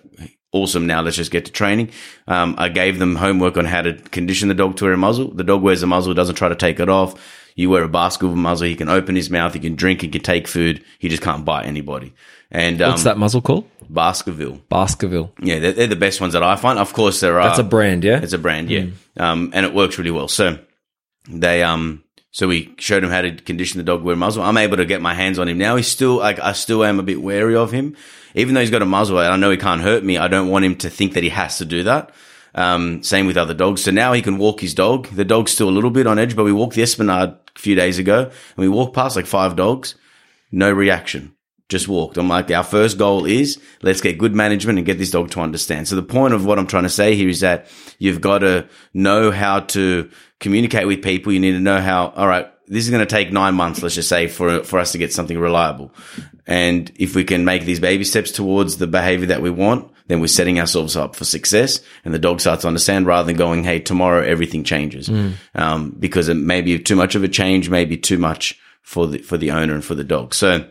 [0.53, 0.87] awesome.
[0.87, 1.91] Now let's just get to training.
[2.29, 5.35] Um, I gave them homework on how to condition the dog to wear a muzzle.
[5.35, 7.15] The dog wears a muzzle, doesn't try to take it off.
[7.55, 8.67] You wear a basketball muzzle.
[8.67, 9.55] He can open his mouth.
[9.55, 10.01] He can drink.
[10.01, 10.85] He can take food.
[10.99, 12.13] He just can't bite anybody.
[12.51, 14.61] And um, what's that muzzle called Baskerville.
[14.69, 16.79] baskerville Yeah, they're, they're the best ones that I find.
[16.79, 17.49] Of course, there are.
[17.49, 18.87] that's a brand yeah It's a brand, yeah.
[19.17, 20.29] Um, and it works really well.
[20.29, 20.59] So
[21.29, 24.43] they, um, so we showed him how to condition the dog wear a muzzle.
[24.43, 25.77] I'm able to get my hands on him now.
[25.77, 27.97] He's still like, I still am a bit wary of him,
[28.35, 30.19] even though he's got a muzzle and I know he can't hurt me.
[30.19, 32.11] I don't want him to think that he has to do that.
[32.55, 33.83] Um, same with other dogs.
[33.83, 35.09] So now he can walk his dog.
[35.09, 37.75] The dog's still a little bit on edge, but we walked the Esplanade a few
[37.75, 39.97] days ago and we walked past like five dogs.
[40.53, 41.35] No reaction.
[41.69, 42.19] Just walked.
[42.19, 45.41] I'm like, our first goal is let's get good management and get this dog to
[45.41, 45.89] understand.
[45.89, 47.67] So the point of what I'm trying to say here is that
[47.99, 51.33] you've got to know how to communicate with people.
[51.33, 53.95] You need to know how, all right, this is going to take nine months, let's
[53.95, 55.93] just say, for, for us to get something reliable.
[56.47, 60.21] And if we can make these baby steps towards the behavior that we want, then
[60.21, 63.65] we're setting ourselves up for success and the dog starts to understand rather than going,
[63.65, 65.09] Hey, tomorrow everything changes.
[65.55, 69.19] Um, because it may be too much of a change, maybe too much for the,
[69.19, 70.35] for the owner and for the dog.
[70.35, 70.69] So,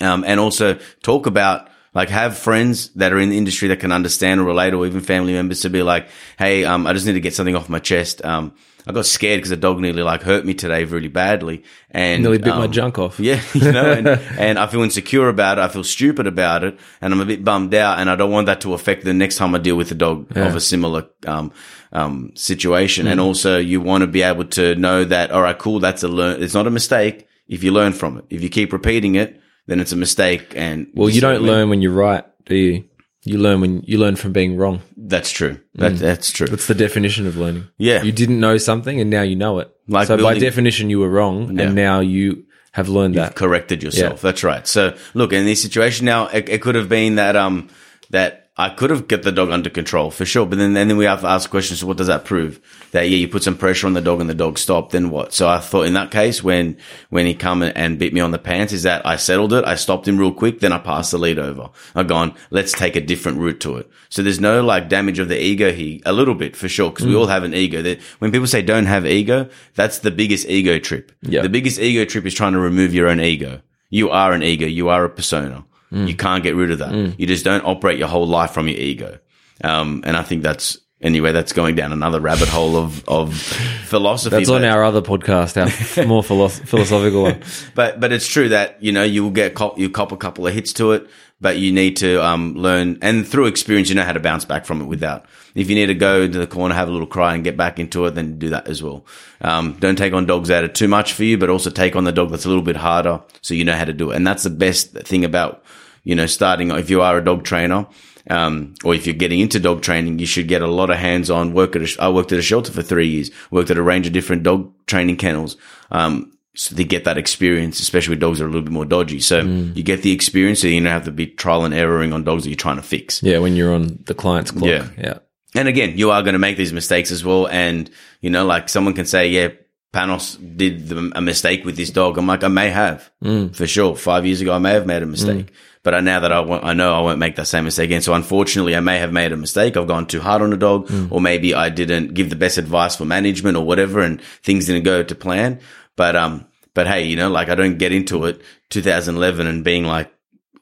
[0.00, 3.92] um, and also talk about like have friends that are in the industry that can
[3.92, 7.12] understand or relate or even family members to be like, Hey, um, I just need
[7.12, 8.24] to get something off my chest.
[8.24, 8.54] Um,
[8.86, 12.38] I got scared because a dog nearly like hurt me today really badly and nearly
[12.38, 15.62] bit my um, junk off yeah, you know, and, and I feel insecure about it.
[15.62, 17.98] I feel stupid about it, and I'm a bit bummed out.
[17.98, 20.36] And I don't want that to affect the next time I deal with a dog
[20.36, 21.52] of a similar um,
[21.92, 23.06] um, situation.
[23.06, 23.12] Mm.
[23.12, 26.08] And also, you want to be able to know that, all right, cool, that's a
[26.08, 26.42] learn.
[26.42, 28.24] It's not a mistake if you learn from it.
[28.30, 30.52] If you keep repeating it, then it's a mistake.
[30.56, 31.60] And well you don't see what I mean?
[31.60, 32.84] learn when you're right do you
[33.24, 35.58] you learn when you learn from being wrong That's true.
[35.74, 36.46] That, That's true.
[36.46, 38.02] that's the definition of learning Yeah.
[38.02, 41.08] you didn't know something and now you know it Like so by definition you were
[41.08, 41.64] wrong Yeah.
[41.66, 44.20] and now you have learned that you've corrected yourself.
[44.20, 44.66] That's right.
[44.66, 47.68] So look, in this situation now, it, it could have been that um
[48.10, 50.96] that I could have get the dog under control for sure, but then and then
[50.96, 51.80] we have to ask questions.
[51.80, 52.60] So what does that prove?
[52.92, 54.92] That yeah, you put some pressure on the dog and the dog stopped.
[54.92, 55.34] Then what?
[55.34, 56.76] So I thought in that case, when
[57.10, 59.64] when he come and, bit me on the pants, is that I settled it.
[59.64, 60.60] I stopped him real quick.
[60.60, 61.70] Then I passed the lead over.
[61.96, 62.34] I've gone.
[62.50, 63.90] Let's take a different route to it.
[64.08, 65.98] So there's no like damage of the ego here.
[66.06, 67.18] A little bit for sure, because we hmm.
[67.18, 67.82] all have an ego.
[67.82, 71.10] That when people say don't have ego, that's the biggest ego trip.
[71.22, 71.42] Yeah.
[71.42, 73.62] The biggest ego trip is trying to remove your own ego.
[73.90, 74.66] You are an ego.
[74.66, 75.64] You are a persona.
[75.94, 77.18] You can't get rid of that.
[77.18, 79.18] You just don't operate your whole life from your ego.
[79.62, 83.36] Um, and I think that's anyway, that's going down another rabbit hole of of
[83.84, 84.36] philosophy.
[84.36, 87.42] That's on our other podcast, our more philosoph- philosophical one.
[87.74, 90.46] but but it's true that you know you will get cop, you cop a couple
[90.46, 91.06] of hits to it,
[91.40, 94.64] but you need to um, learn and through experience you know how to bounce back
[94.64, 95.26] from it without.
[95.54, 97.78] If you need to go into the corner, have a little cry, and get back
[97.78, 99.06] into it, then do that as well.
[99.40, 102.02] Um, don't take on dogs that are too much for you, but also take on
[102.02, 104.16] the dog that's a little bit harder, so you know how to do it.
[104.16, 105.62] And that's the best thing about
[106.04, 106.70] you know starting.
[106.70, 107.86] If you are a dog trainer.
[108.30, 111.52] Um, or if you're getting into dog training, you should get a lot of hands-on
[111.52, 114.06] work at a, I worked at a shelter for three years, worked at a range
[114.06, 115.58] of different dog training kennels.
[115.90, 118.84] Um, so they get that experience, especially with dogs that are a little bit more
[118.84, 119.20] dodgy.
[119.20, 122.24] So you get the experience, so you don't have to be trial and erroring on
[122.24, 123.22] dogs that you're trying to fix.
[123.22, 124.70] Yeah, when you're on the client's clock.
[124.70, 124.88] Yeah.
[124.96, 125.18] Yeah.
[125.56, 127.46] And again, you are going to make these mistakes as well.
[127.48, 127.90] And
[128.20, 129.48] you know, like someone can say, "Yeah,
[129.94, 133.54] Panos did the, a mistake with this dog." I'm like, I may have mm.
[133.54, 133.94] for sure.
[133.96, 135.54] Five years ago, I may have made a mistake, mm.
[135.82, 138.02] but I now that I won't, I know I won't make that same mistake again.
[138.02, 139.76] So unfortunately, I may have made a mistake.
[139.76, 141.12] I've gone too hard on a dog, mm.
[141.12, 144.84] or maybe I didn't give the best advice for management or whatever, and things didn't
[144.84, 145.60] go to plan.
[145.96, 149.84] But um, but hey, you know, like I don't get into it 2011 and being
[149.84, 150.12] like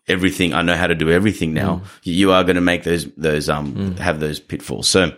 [0.09, 0.53] everything.
[0.55, 1.83] I know how to do everything now.
[2.03, 4.89] You you are going to make those those um have those pitfalls.
[4.89, 5.13] So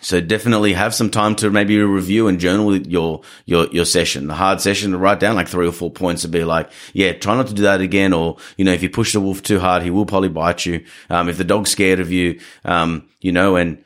[0.00, 4.26] so definitely have some time to maybe review and journal your your your session.
[4.26, 7.12] The hard session to write down like three or four points to be like, yeah,
[7.12, 8.12] try not to do that again.
[8.12, 10.84] Or you know, if you push the wolf too hard, he will probably bite you.
[11.08, 13.84] Um, if the dog's scared of you, um, you know, and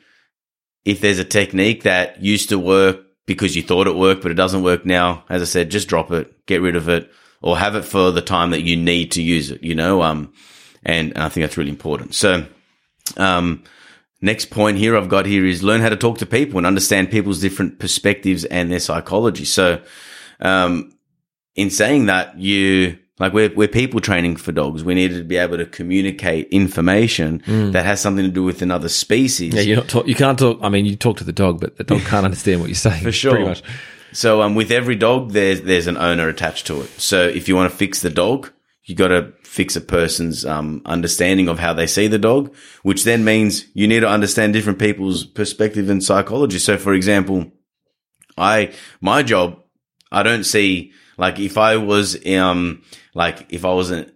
[0.85, 4.35] if there's a technique that used to work because you thought it worked, but it
[4.35, 7.75] doesn't work now, as I said, just drop it, get rid of it, or have
[7.75, 10.03] it for the time that you need to use it, you know?
[10.03, 10.31] Um,
[10.83, 12.13] and, and I think that's really important.
[12.13, 12.45] So,
[13.17, 13.63] um,
[14.25, 17.11] next point here I've got here is learn how to talk to people and understand
[17.11, 19.45] people's different perspectives and their psychology.
[19.45, 19.81] So,
[20.39, 20.91] um,
[21.55, 24.83] in saying that, you, like we're, we're people training for dogs.
[24.83, 28.89] We need to be able to communicate information that has something to do with another
[28.89, 29.53] species.
[29.53, 30.59] Yeah, you're not talk, you can't talk.
[30.61, 33.03] I mean, you talk to the dog, but the dog can't understand what you're saying.
[33.03, 33.55] For sure.
[34.11, 36.89] So um, with every dog, there's there's an owner attached to it.
[36.99, 38.51] So if you want to fix the dog,
[38.83, 43.05] you got to fix a person's um, understanding of how they see the dog, which
[43.05, 46.59] then means you need to understand different people's perspective and psychology.
[46.59, 47.49] So for example,
[48.37, 49.61] I my job,
[50.11, 54.13] I don't see like if I was um like if I wasn't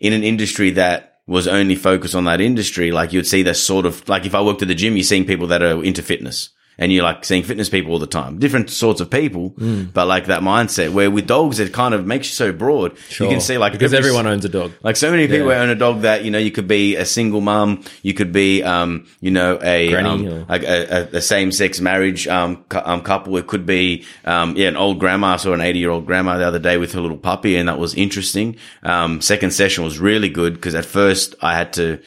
[0.00, 3.86] in an industry that was only focused on that industry, like you'd see this sort
[3.86, 6.50] of like if I worked at the gym, you're seeing people that are into fitness.
[6.78, 9.50] And you're like seeing fitness people all the time, different sorts of people,
[9.92, 12.96] but like that mindset where with dogs, it kind of makes you so broad.
[13.20, 14.72] You can see like because every- everyone owns a dog.
[14.82, 15.60] like so many people Yeah.
[15.60, 18.62] own a dog that you know you could be a single mum, you could be
[18.62, 22.64] um you know a Granny um, or- like a, a, a same sex marriage um,
[22.70, 23.36] cou- um couple.
[23.36, 25.34] It could be um yeah an old grandma.
[25.34, 27.68] I saw an eighty year old grandma the other day with her little puppy, and
[27.68, 28.56] that was interesting.
[28.82, 32.00] Um, second session was really good because at first I had to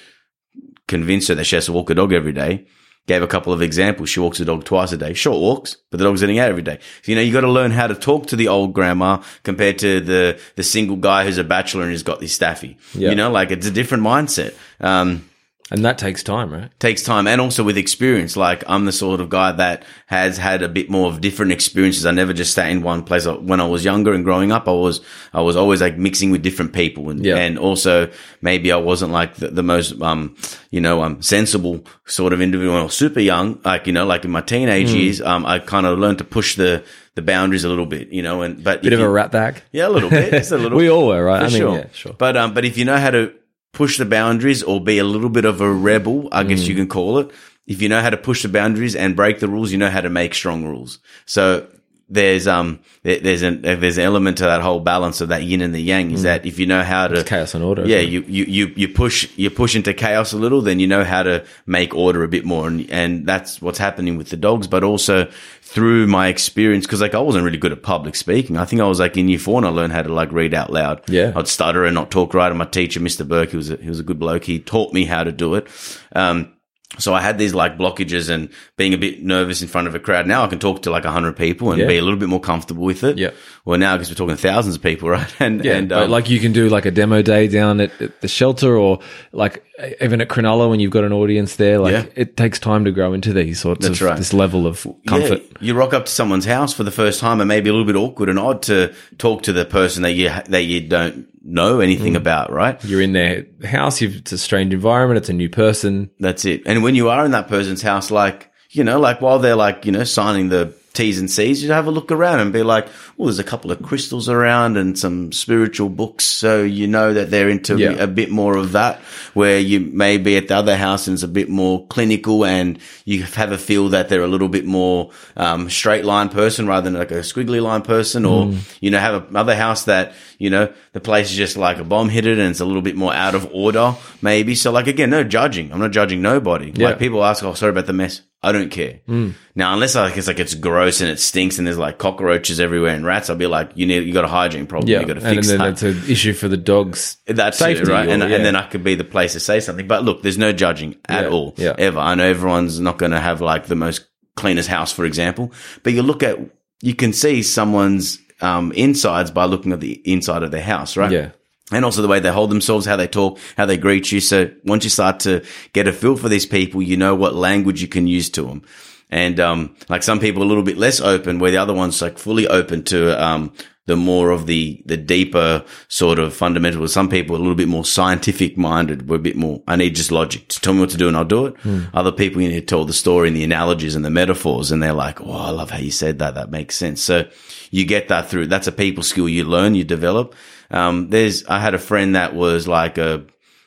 [0.88, 2.66] convince her that she has to walk a dog every day.
[3.08, 4.10] Gave a couple of examples.
[4.10, 5.14] She walks the dog twice a day.
[5.14, 6.80] Short walks, but the dog's getting out every day.
[7.04, 9.78] So, you know, you got to learn how to talk to the old grandma compared
[9.80, 12.78] to the, the single guy who's a bachelor and has got this staffy.
[12.96, 13.10] Yeah.
[13.10, 14.56] You know, like it's a different mindset.
[14.80, 15.30] Um,
[15.72, 16.70] And that takes time, right?
[16.80, 18.38] takes time and also with experience.
[18.38, 22.06] Like I'm the sort of guy that has had a bit more of different experiences.
[22.06, 23.26] I never just sat in one place.
[23.26, 25.02] When I was younger and growing up, I was,
[25.34, 27.38] I was always like mixing with different people and, Yeah.
[27.38, 28.12] and also
[28.44, 30.36] maybe I wasn't like the, the most, um,
[30.70, 33.60] you know, um, sensible sort of individual when I was super young.
[33.66, 34.98] Like, you know, like in my teenage Hmm.
[34.98, 36.84] years, um, I kind of learned to push the,
[37.16, 39.64] the boundaries a little bit, you know, and, but Bit of a you- rat bag.
[39.72, 40.30] yeah, a little bit.
[40.32, 41.42] Just a little We all were, right?
[41.42, 41.76] I mean, sure.
[41.80, 42.14] yeah, sure.
[42.14, 43.34] But um, but if you know how to
[43.76, 46.68] push the boundaries or be a little bit of a rebel, I guess Mm.
[46.70, 47.30] you can call it.
[47.68, 50.02] If you know how to push the boundaries and break the rules, you know how
[50.02, 51.00] to make strong rules.
[51.26, 51.68] So
[52.08, 55.62] there's um there- there's an there's an element to that whole balance of that yin
[55.62, 57.26] and the yang is that if you know how to Mm.
[57.26, 60.62] chaos and order, yeah you, you you you push you push into chaos a little
[60.62, 62.68] then you know how to make order a bit more.
[62.68, 65.28] And and that's what's happening with the dogs but also
[65.64, 68.56] through my experience because like I wasn't really good at public speaking.
[68.56, 70.54] I think I was like in year four and I learned how to like read
[70.54, 71.02] out loud.
[71.10, 71.34] Yeah.
[71.36, 73.90] I'd stutter and not talk right and my teacher Mr Burke he was a, he
[73.90, 75.68] was a good bloke he taught me how to do it.
[76.16, 76.52] Um
[76.98, 80.00] so I had these like blockages and being a bit nervous in front of a
[80.00, 80.28] crowd.
[80.28, 81.88] Now I can talk to like a hundred people and Yeah.
[81.88, 83.18] be a little bit more comfortable with it.
[83.18, 83.32] Yeah.
[83.66, 85.34] Well, now because we're talking thousands of people, right?
[85.40, 88.22] And Yeah, and um, like you can do like a demo day down at, at
[88.22, 89.00] the shelter, or
[89.34, 89.64] like
[90.02, 91.80] even at Cronulla when you've got an audience there.
[91.80, 92.06] Like Yeah.
[92.16, 94.18] it takes time to grow into these sorts That's of right.
[94.18, 95.42] this level of comfort.
[95.42, 97.86] Yeah, you rock up to someone's house for the first time and maybe a little
[97.86, 101.80] bit awkward and odd to talk to the person that you that you don't know
[101.82, 102.18] anything Mm.
[102.18, 102.84] about, right?
[102.86, 104.02] You're in their house.
[104.02, 105.18] You've, it's a strange environment.
[105.18, 106.10] It's a new person.
[106.20, 106.64] That's it.
[106.66, 109.86] And when you are in that person's house, like you know, like while they're like
[109.86, 112.88] you know signing the T's and C's, you'd have a look around and be like,
[113.18, 116.26] well, there's a couple of crystals around and some spiritual books.
[116.26, 117.92] So you know that they're into Yeah.
[117.92, 119.00] a bit more of that
[119.34, 122.80] where you may be at the other house and it's a bit more clinical and
[123.06, 126.90] you have a feel that they're a little bit more, um, straight line person rather
[126.90, 128.58] than like a squiggly line person or, Mm.
[128.82, 132.10] you know, have another house that, you know, the place is just like a bomb
[132.10, 134.56] hit it and it's a little bit more out of order maybe.
[134.56, 135.72] So like, again, no judging.
[135.72, 136.72] I'm not judging nobody.
[136.76, 136.90] Yeah.
[136.90, 138.22] Like people ask, oh, sorry about the mess.
[138.44, 139.00] I don't care.
[139.08, 139.34] Mm.
[139.56, 142.94] Now, unless like it's like it's gross and it stinks and there's like cockroaches everywhere
[142.94, 144.88] and rats, I'll be like, you need, you got a hygiene problem.
[144.90, 145.64] Yeah, You got to and fix then that.
[145.80, 147.18] that's an issue for the dogs.
[147.26, 148.08] That's safety, it, right?
[148.08, 148.36] or- And, yeah.
[148.36, 149.88] and then I could be the place to say something.
[149.88, 151.74] But look, there's no judging at Yeah, all, yeah.
[151.78, 151.98] ever.
[152.00, 155.94] I know everyone's not going to have like the most cleanest house, for example, but
[155.94, 156.38] you look at,
[156.84, 161.12] you can see someone's um, insides by looking at the inside of their house, right?
[161.12, 161.32] Yeah.
[161.72, 164.20] And also the way they hold themselves, how they talk, how they greet you.
[164.20, 165.44] So once you start to
[165.74, 168.62] get a feel for these people, you know what language you can use to them.
[169.10, 172.02] And, um, like some people are a little bit less open where the other one's
[172.02, 173.52] like fully open to, um,
[173.88, 176.88] the more of the, the deeper sort of fundamental.
[176.88, 179.08] Some people are a little bit more scientific minded.
[179.08, 180.50] We're a bit more, I need just logic.
[180.50, 181.56] Just tell me what to do and I'll do it.
[181.94, 184.72] Other people, you need to tell the story and the analogies and the metaphors.
[184.72, 186.34] And they're like, Oh, I love how you said that.
[186.34, 187.04] That makes sense.
[187.04, 187.28] So
[187.76, 188.48] you get that through.
[188.48, 190.34] That's a people skill you learn, you develop.
[190.72, 193.26] Um, there's, I had a friend that was like a,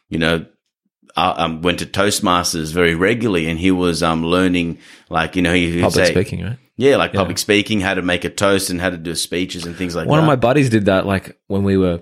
[0.09, 0.47] you know,
[1.15, 4.79] I um, went to Toastmasters very regularly and he was, um, learning
[5.11, 6.59] like, you know, he, Public say- speaking, right?
[6.79, 9.77] yeah, like public speaking, how to make a toast and how to do speeches and
[9.77, 10.23] things like One that.
[10.23, 12.01] One of my buddies did that, like when we were,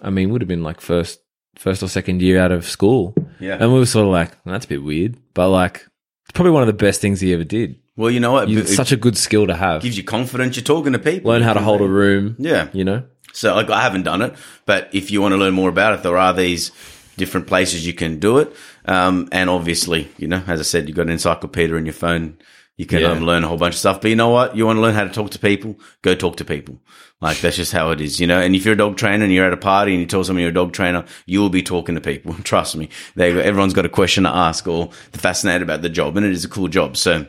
[0.00, 1.20] I mean, would have been like first,
[1.56, 3.58] first or second year out of school, yeah.
[3.60, 5.84] and we were sort of like, that's a bit weird, but like,
[6.24, 7.80] it's probably one of the best things he ever did.
[7.98, 8.48] Well, you know what?
[8.48, 9.82] You, it's such a good skill to have.
[9.82, 10.56] gives you confidence.
[10.56, 11.30] You're talking to people.
[11.32, 12.36] Learn how to hold a room.
[12.38, 12.68] Yeah.
[12.72, 13.02] You know.
[13.34, 14.34] So like, I haven't done it,
[14.64, 16.72] but if you want to learn more about it, there are these
[17.16, 18.54] different places you can do it.
[18.86, 22.38] Um, and obviously, you know, as I said, you've got an encyclopedia in your phone.
[22.76, 23.08] You can Yeah.
[23.08, 24.00] um, learn a whole bunch of stuff.
[24.00, 24.56] But you know what?
[24.56, 25.76] You want to learn how to talk to people?
[26.02, 26.80] Go talk to people.
[27.20, 28.40] Like that's just how it is, you know.
[28.40, 30.40] And if you're a dog trainer and you're at a party and you tell someone
[30.42, 32.34] you're a dog trainer, you will be talking to people.
[32.44, 32.88] Trust me.
[33.16, 36.30] They everyone's got a question to ask or they're fascinated about the job, and it
[36.32, 36.96] is a cool job.
[36.96, 37.26] So,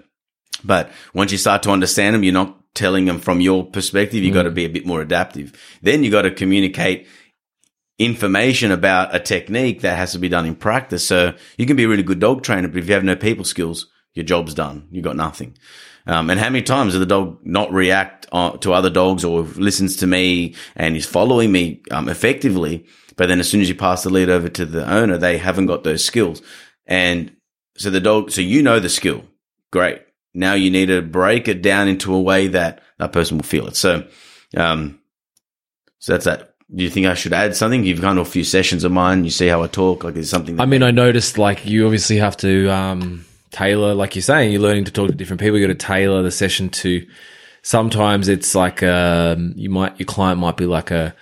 [0.63, 4.23] but once you start to understand them, you're not telling them from your perspective.
[4.23, 5.59] You got to be a bit more adaptive.
[5.81, 7.07] Then you got to communicate
[7.97, 11.05] information about a technique that has to be done in practice.
[11.05, 13.43] So you can be a really good dog trainer, but if you have no people
[13.43, 14.87] skills, your job's done.
[14.91, 15.57] You got nothing.
[16.07, 19.41] Um, and how many times does the dog not react uh, to other dogs or
[19.41, 22.87] listens to me and is following me um, effectively?
[23.17, 25.65] But then as soon as you pass the lead over to the owner, they haven't
[25.65, 26.41] got those skills.
[26.87, 27.35] And
[27.77, 29.25] so the dog, so you know the skill.
[29.71, 30.01] Great.
[30.39, 33.67] Now you need to break it down into a way that that person will feel
[33.67, 33.75] it.
[33.75, 34.07] So,
[34.55, 34.99] um,
[35.99, 36.53] so that's that.
[36.73, 37.83] Do you think I should add something?
[37.83, 39.25] You've gone to a few sessions of mine.
[39.25, 40.05] You see how I talk.
[40.05, 40.55] Like, there's something.
[40.55, 44.53] That I mean, I noticed like you obviously have to um, tailor, like you're saying,
[44.53, 45.57] you're learning to talk to different people.
[45.57, 47.05] You got to tailor the session to.
[47.61, 51.13] Sometimes it's like um, you might your client might be like a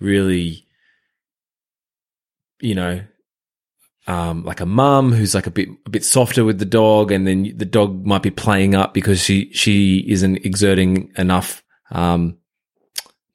[0.00, 0.66] really,
[2.60, 3.02] you know,
[4.06, 7.26] um, like a mum who's like a bit a bit softer with the dog, and
[7.26, 11.62] then the dog might be playing up because she she isn't exerting enough.
[11.90, 12.38] Um,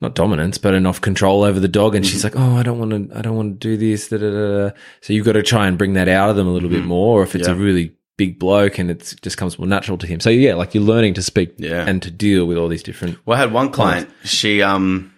[0.01, 1.93] not dominance, but enough control over the dog.
[1.95, 4.17] And she's like, "Oh, I don't want to, I don't want to do this." Da,
[4.17, 4.75] da, da.
[5.01, 7.19] So you've got to try and bring that out of them a little bit more.
[7.19, 10.19] Or if it's a really big bloke and it just comes more natural to him.
[10.19, 11.85] So yeah, like you're learning to speak Yeah.
[11.87, 13.17] and to deal with all these different.
[13.25, 14.09] Well, I had one client.
[14.25, 15.13] She um,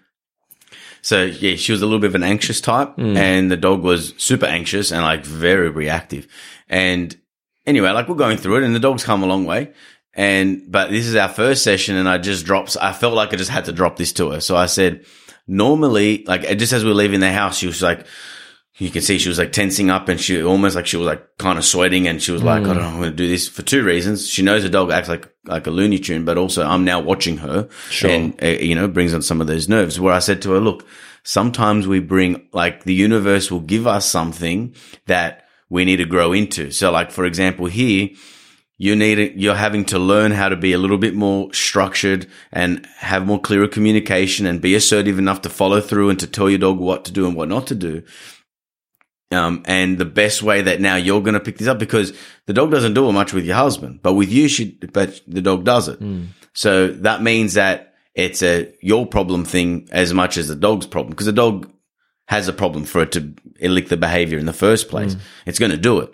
[1.02, 3.18] so yeah, she was a little bit of an anxious type, hmm.
[3.18, 6.28] and the dog was super anxious and like very reactive.
[6.70, 7.16] And
[7.66, 9.74] anyway, like we're going through it, and the dog's come a long way.
[10.14, 12.78] And but this is our first session, and I just dropped.
[12.80, 15.06] I felt like I just had to drop this to her, so I said,
[15.48, 18.06] normally, like just as we're leaving the house, she was like.
[18.82, 21.38] You can see she was like tensing up and she almost like she was like
[21.38, 23.48] kind of sweating and she was like, I don't know, I'm going to do this
[23.48, 24.28] for two reasons.
[24.28, 27.38] She knows the dog acts like, like a Looney Tune, but also I'm now watching
[27.38, 28.10] her Sure.
[28.10, 30.60] and, uh, you know, brings on some of those nerves where I said to her,
[30.60, 30.88] look,
[31.24, 34.74] sometimes we bring like the universe will give us something
[35.06, 36.72] that we need to grow into.
[36.72, 38.10] So like, for example, here,
[38.80, 42.26] you need it, you're having to learn how to be a little bit more structured
[42.52, 46.50] and have more clearer communication and be assertive enough to follow through and to tell
[46.50, 48.02] your dog what to do and what not to do.
[49.32, 52.12] Um, and the best way that now you're going to pick this up because
[52.48, 55.41] the dog doesn't do it much with your husband, but with you, she, but the
[55.41, 56.00] dog does it.
[56.54, 61.12] So that means that it's a your problem thing as much as the dog's problem
[61.12, 61.72] because the dog
[62.28, 65.13] has a problem for it to elicit the behavior in the first place.
[65.46, 66.13] It's going to do it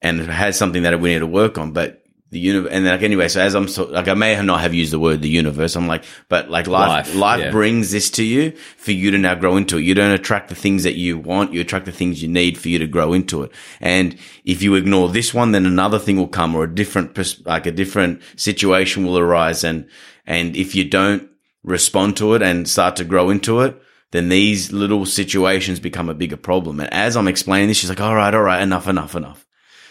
[0.00, 2.01] and it has something that we need to work on, but
[2.32, 4.74] the universe, and like anyway, so as I'm so, like, I may have not have
[4.74, 5.76] used the word the universe.
[5.76, 7.50] I'm like, but like life, Life, life yeah.
[7.52, 9.82] brings this to you for you to now grow into it.
[9.82, 11.52] You don't attract the things that you want.
[11.52, 13.52] You attract the things you need for you to grow into it.
[13.80, 17.44] And if you ignore this one, then another thing will come or a different, pers-
[17.46, 19.62] like a different situation will arise.
[19.62, 19.86] And,
[20.26, 21.28] And if you don't
[21.64, 23.76] respond to it and start to grow into it,
[24.12, 26.80] then these little situations become a bigger problem.
[26.80, 29.46] And as I'm explaining this, she's like, all right, all right, enough, enough, enough.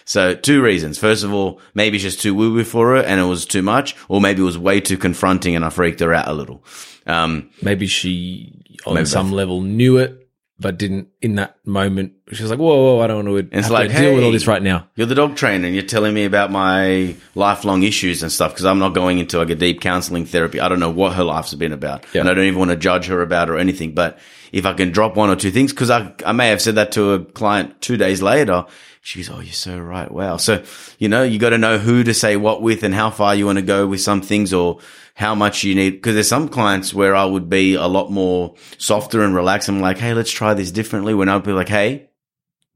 [0.06, 0.98] So two reasons.
[0.98, 3.62] First of all, maybe it's just too woo woo for her and it was too
[3.62, 6.64] much, or maybe it was way too confronting and I freaked her out a little.
[7.08, 9.36] Um, Maybe she, on Maybe some both.
[9.38, 10.30] level, knew it,
[10.60, 12.14] but didn't in that moment.
[12.32, 14.32] She was like, "Whoa, whoa, I don't want to It's like, to deal with all
[14.32, 18.22] this right now." You're the dog trainer and you're telling me about my lifelong issues
[18.22, 20.60] and stuff because I'm not going into like a deep counseling therapy.
[20.60, 22.06] I don't know what her life's been about.
[22.14, 22.22] Yeah.
[22.22, 23.94] And I don't even want to judge her about or anything.
[23.94, 24.20] But
[24.52, 26.92] if I can drop one or two things, because I, I may have said that
[26.94, 28.66] to a client two days later,
[29.02, 30.10] she goes, Oh, you're so right.
[30.10, 30.38] Wow.
[30.38, 30.64] So,
[31.00, 33.48] you know, you got to know who to say what with and how far you
[33.48, 34.80] want to go with some things or
[35.16, 36.02] how much you need.
[36.02, 39.68] Cause there's some clients where I would be a lot more softer and relaxed.
[39.70, 41.14] I'm like, Hey, let's try this differently.
[41.14, 42.10] When I'd be like, Hey,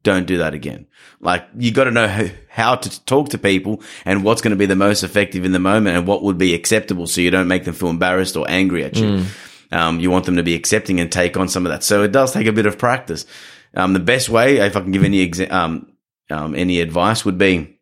[0.01, 0.87] don't do that again.
[1.19, 4.65] Like you got to know how, to talk to people and what's going to be
[4.65, 7.65] the most effective in the moment and what would be acceptable so you don't make
[7.65, 9.25] them feel embarrassed or angry at you.
[9.71, 11.83] Um, you want them to be accepting and take on some of that.
[11.83, 13.25] So it does take a bit of practice.
[13.73, 15.91] Um, the best way, if I can give any exa- um,
[16.29, 17.79] um, any advice would be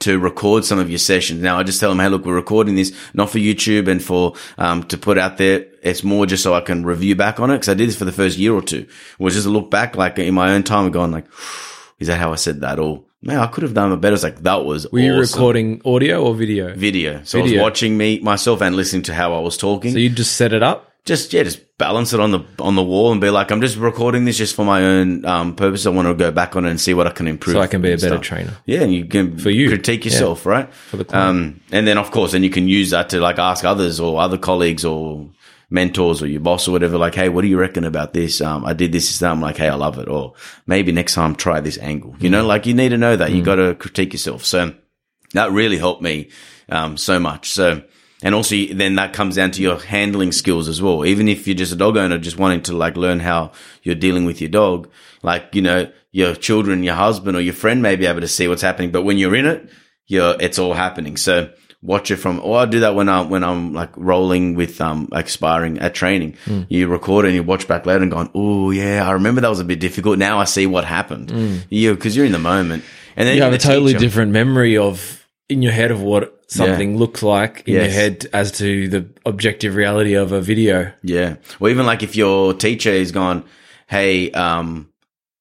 [0.00, 1.40] to record some of your sessions.
[1.40, 4.34] Now I just tell them, Hey, look, we're recording this not for YouTube and for,
[4.58, 5.66] um, to put out there.
[5.82, 7.58] It's more just so I can review back on it.
[7.58, 8.80] Cause I did this for the first year or two.
[8.80, 11.26] It was just a look back, like in my own time going like,
[12.00, 12.80] is that how I said that?
[12.80, 14.14] Or man, I could have done it better.
[14.14, 16.74] It's like, that was Were you recording audio or video?
[16.74, 17.22] video.
[17.22, 19.92] So I was watching me, myself and listening to how I was talking.
[19.92, 20.91] So you just set it up.
[21.04, 23.76] Just, yeah, just balance it on the, on the wall and be like, I'm just
[23.76, 25.84] recording this just for my own, um, purpose.
[25.84, 27.54] I want to go back on it and see what I can improve.
[27.56, 28.22] So I can be a better stuff.
[28.22, 28.56] trainer.
[28.66, 29.68] Yeah, and you can For you.
[29.68, 30.72] critique yourself, right?
[30.72, 31.28] For the client.
[31.28, 34.20] um, and then of course, then you can use that to like ask others or
[34.20, 35.28] other colleagues or
[35.70, 36.98] mentors or your boss or whatever.
[36.98, 38.40] Like, hey, what do you reckon about this?
[38.40, 39.32] Um, I did this, this, that.
[39.32, 40.06] I'm like, hey, I love it.
[40.08, 40.34] Or
[40.66, 42.14] maybe next time try this angle.
[42.20, 42.32] You Mm.
[42.32, 44.44] know, like you need to know that you got to critique yourself.
[44.44, 44.72] So
[45.32, 46.28] that really helped me
[46.68, 47.50] um, so much.
[47.50, 47.82] So.
[48.22, 51.04] And also then that comes down to your handling skills as well.
[51.04, 53.52] Even if you're just a dog owner, just wanting to like learn how
[53.82, 54.88] you're dealing with your dog,
[55.22, 58.46] like, you know, your children, your husband or your friend may be able to see
[58.46, 58.90] what's happening.
[58.92, 59.68] But when you're in it,
[60.06, 61.16] you're, it's all happening.
[61.16, 61.50] So
[61.80, 65.08] watch it from, or I do that when I'm, when I'm like rolling with, um,
[65.10, 66.36] like sparring at training.
[66.68, 69.58] You record and you watch back later and going, Oh yeah, I remember that was
[69.60, 70.18] a bit difficult.
[70.18, 71.64] Now I see what happened.
[71.70, 71.94] Yeah.
[71.96, 72.84] Cause you're in the moment.
[73.16, 75.21] And then You have a totally teacher- different memory of
[75.52, 79.74] in your head of what something looks like in your head as to the objective
[79.74, 80.92] reality of a video.
[81.02, 81.36] Yeah.
[81.60, 83.44] Or even like if your teacher is gone,
[83.86, 84.88] hey, um,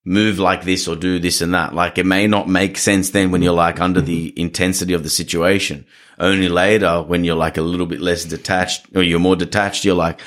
[0.03, 1.73] move like this or do this and that.
[1.73, 5.09] Like it may not make sense then when you're like under the intensity of the
[5.09, 5.85] situation.
[6.17, 9.95] Only later when you're like a little bit less detached or you're more detached, you're
[9.95, 10.21] like,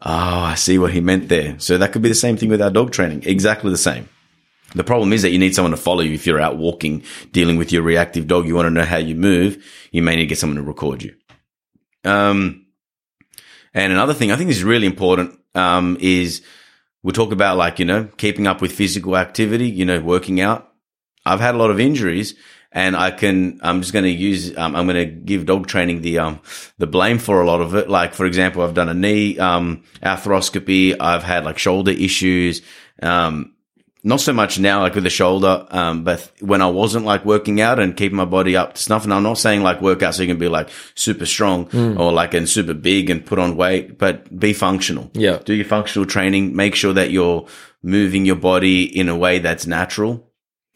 [0.00, 1.58] oh, I see what he meant there.
[1.58, 3.24] So that could be the same thing with our dog training.
[3.24, 4.08] Exactly the same.
[4.74, 6.14] The problem is that you need someone to follow you.
[6.14, 9.14] If you're out walking, dealing with your reactive dog, you want to know how you
[9.14, 9.62] move.
[9.90, 11.14] You may need to get someone to record you.
[12.04, 12.66] Um,
[13.74, 16.42] and another thing I think is really important, um, is
[17.02, 20.72] we talk about like, you know, keeping up with physical activity, you know, working out.
[21.24, 22.34] I've had a lot of injuries
[22.72, 26.00] and I can, I'm just going to use, um, I'm going to give dog training
[26.00, 26.40] the, um,
[26.78, 27.88] the blame for a lot of it.
[27.88, 30.96] Like, for example, I've done a knee, um, arthroscopy.
[30.98, 32.62] I've had like shoulder issues.
[33.02, 33.54] Um,
[34.04, 37.60] not so much now, like with the shoulder, um, but when I wasn't like working
[37.60, 40.14] out and keeping my body up to snuff, and I'm not saying like work out
[40.14, 43.56] so you can be like super strong or like and super big and put on
[43.56, 45.10] weight, but be functional.
[45.14, 45.38] Yeah.
[45.44, 46.56] Do your functional training.
[46.56, 47.46] Make sure that you're
[47.82, 50.28] moving your body in a way that's natural.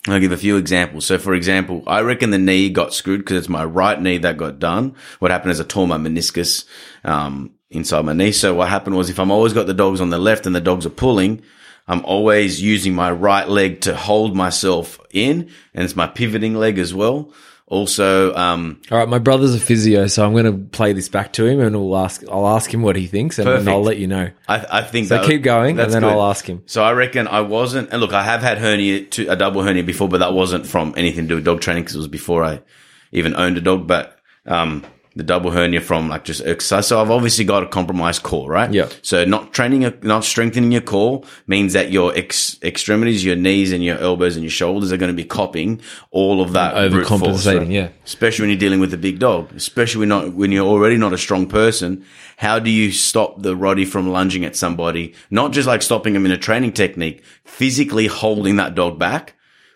[0.08, 1.04] I'll give a few examples.
[1.04, 4.36] So, for example, I reckon the knee got screwed because it's my right knee that
[4.36, 4.94] got done.
[5.18, 6.64] What happened is I tore my meniscus
[7.02, 8.30] um, inside my knee.
[8.30, 10.60] So, what happened was if I'm always got the dogs on the left and the
[10.60, 11.42] dogs are pulling,
[11.88, 16.78] I'm always using my right leg to hold myself in, and it's my pivoting leg
[16.78, 17.32] as well.
[17.68, 21.32] Also, um, All right, my brother's a physio, so I'm going to play this back
[21.32, 22.22] to him, and we'll ask.
[22.30, 24.30] I'll ask him what he thinks, and then I'll let you know.
[24.48, 26.12] I, I think So that, keep going, and then good.
[26.12, 26.62] I'll ask him.
[26.66, 29.82] So I reckon I wasn't, and look, I have had hernia, to, a double hernia
[29.82, 32.44] before, but that wasn't from anything to do with dog training because it was before
[32.44, 32.62] I
[33.10, 33.88] even owned a dog.
[33.88, 34.16] But
[34.46, 34.84] um,
[35.16, 36.86] the double hernia from like just exercise.
[36.86, 38.70] So I've obviously got a compromised core, right?
[38.70, 38.90] Yeah.
[39.00, 43.82] So not training, not strengthening your core means that your ex- extremities, your knees, and
[43.82, 47.58] your elbows and your shoulders are going to be copying all of that force, Overcompensating,
[47.60, 47.68] right?
[47.68, 47.88] yeah.
[48.04, 51.14] especially when you're dealing with a big dog, especially when not when you're already not
[51.14, 52.04] a strong person.
[52.36, 55.14] How do you stop the Rottie from lunging at somebody?
[55.30, 59.32] Not just like stopping them in a training technique, physically holding that dog back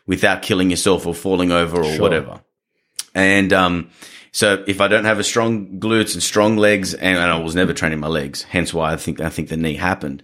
[0.07, 2.01] without killing yourself or falling over or Sure.
[2.03, 2.41] whatever.
[3.15, 3.91] And um,
[4.33, 7.55] so if I don't have a strong glutes and strong legs, and, and I was
[7.55, 10.23] never training my legs, hence why I think I think the knee happened.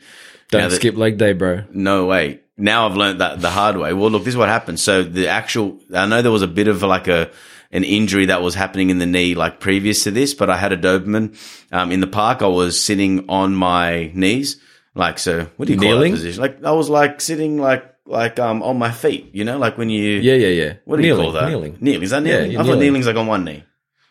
[0.50, 1.64] Don't Now that- skip leg day, bro.
[1.72, 2.40] no way.
[2.58, 3.92] Now I've learned that the hard way.
[3.92, 4.80] Well, look, this is what happened.
[4.80, 7.30] So the actual, I know there was a bit of like a,
[7.70, 10.72] an injury that was happening in the knee like previous to this, but I had
[10.72, 11.36] a Doberman
[11.72, 12.40] um, in the park.
[12.40, 14.58] I was sitting on my knees,
[14.94, 15.50] like so.
[15.58, 16.40] What do you call that position?
[16.40, 19.34] Like I was like sitting like like um on my feet.
[19.34, 20.72] You know, like when you Yeah, yeah, yeah.
[20.86, 21.48] What do kneeling, you call that?
[21.50, 21.76] Kneeling.
[21.80, 22.02] Kneeling.
[22.04, 22.52] Is that kneeling?
[22.52, 22.80] you're I thought kneeling.
[22.86, 23.64] kneeling's like on one knee.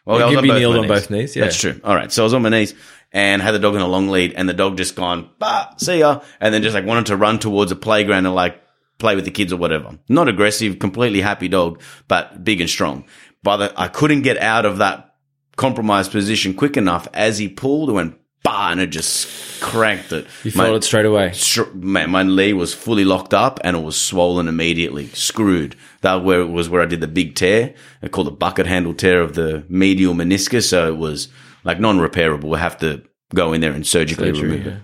[0.06, 1.45] Well, I was on be both kneeled my on both knees, yeah.
[1.45, 1.80] That's true.
[1.84, 2.12] All right.
[2.12, 2.76] So I was on my knees
[3.12, 5.99] and had the dog in a long lead and the dog just gone, bah, see
[5.99, 6.22] ya.
[6.39, 8.62] And then just like wanted to run towards a playground and like
[8.99, 9.97] play with the kids or whatever.
[10.08, 13.06] Not aggressive, completely happy dog, but big and strong.
[13.41, 15.16] But I couldn't get out of that
[15.56, 19.28] compromised position quick enough as he pulled and went, bah, and it just
[19.62, 20.26] cranked it.
[20.43, 21.32] You My- felt it straight away.
[21.34, 25.76] str- man, my knee was fully locked up and it was swollen immediately, screwed.
[26.02, 27.74] That where it was where I did the big tear.
[28.04, 30.70] I called the bucket handle tear of the medial meniscus.
[30.70, 31.28] So it was
[31.64, 32.43] like non-repairable.
[32.43, 33.02] We have to
[33.34, 34.72] go in there and surgically Surgery, remove yeah.
[34.74, 34.80] it.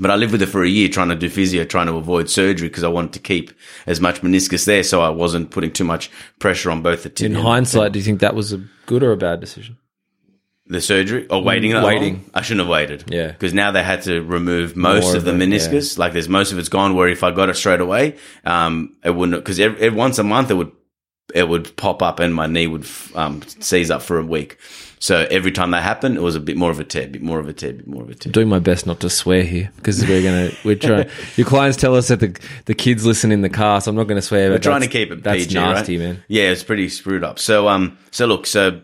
[0.00, 2.30] But I lived with it for a year trying to do physio, trying to avoid
[2.30, 3.52] surgery because I wanted to keep
[3.86, 7.14] as much meniscus there so I wasn't putting too much pressure on both the In
[7.14, 9.76] tibia and hindsight, do you think that was a good or a bad decision?
[10.66, 12.14] The surgery or waiting that Waiting.
[12.14, 12.30] long?
[12.34, 13.04] I shouldn't have waited.
[13.08, 13.28] Yeah.
[13.28, 15.98] Because now they had to remove most More of the it, meniscus.
[15.98, 19.10] Like there's most of it's gone where if I got it straight away, um, it
[19.10, 20.72] wouldn't, cause every, every, once a month it would,
[21.34, 24.58] it would pop up and my knee would, um, seize up for a week.
[24.98, 27.40] So every time that happened, it was a bit more of a tear, bit more
[27.40, 28.30] of a tear, bit more of a tear.
[28.32, 31.08] doing my best not to swear here because we're gonna we're trying.
[31.36, 34.04] your clients tell us that the the kids listen in the car, so I'm not
[34.04, 34.50] going to swear.
[34.50, 36.04] We're but trying to keep it That's PG, nasty, right?
[36.04, 36.24] man.
[36.28, 37.40] Yeah, it's pretty screwed up.
[37.40, 38.80] So, um, so look, so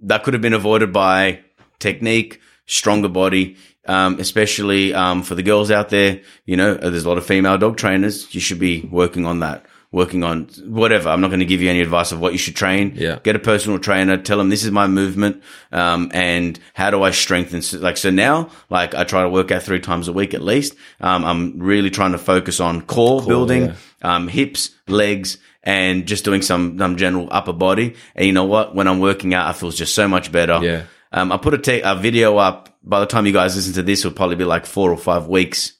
[0.00, 1.40] that could have been avoided by
[1.78, 6.20] technique, stronger body, um, especially um, for the girls out there.
[6.44, 8.34] You know, there's a lot of female dog trainers.
[8.34, 9.64] You should be working on that.
[9.92, 11.08] Working on whatever.
[11.08, 12.92] I'm not going to give you any advice of what you should train.
[12.96, 13.20] Yeah.
[13.22, 14.18] Get a personal trainer.
[14.18, 15.42] Tell them this is my movement,
[15.72, 17.62] um, and how do I strengthen?
[17.62, 20.42] So, Like so now, like I try to work out three times a week at
[20.42, 20.74] least.
[21.00, 23.74] Um, I'm really trying to focus on core, building, yeah.
[24.02, 27.96] um, hips, legs, and just doing some, some general upper body.
[28.14, 28.74] And you know what?
[28.74, 30.60] When I'm working out, I feel just so much better.
[30.62, 30.84] Yeah.
[31.12, 32.78] Um, I put a, a video up.
[32.82, 35.26] By the time you guys listen to this, it'll probably be like four or five
[35.26, 35.72] weeks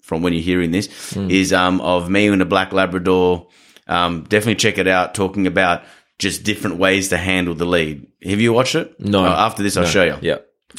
[0.00, 1.12] from when you're hearing this.
[1.12, 1.30] Hmm.
[1.30, 3.48] Is um of me and a black Labrador.
[3.88, 5.14] Um, definitely check it out.
[5.14, 5.82] Talking about
[6.18, 8.06] just different ways to handle the lead.
[8.22, 8.94] Have you watched it?
[9.00, 9.24] No.
[9.24, 10.18] Uh, after this, I'll show you.
[10.20, 10.38] Yeah,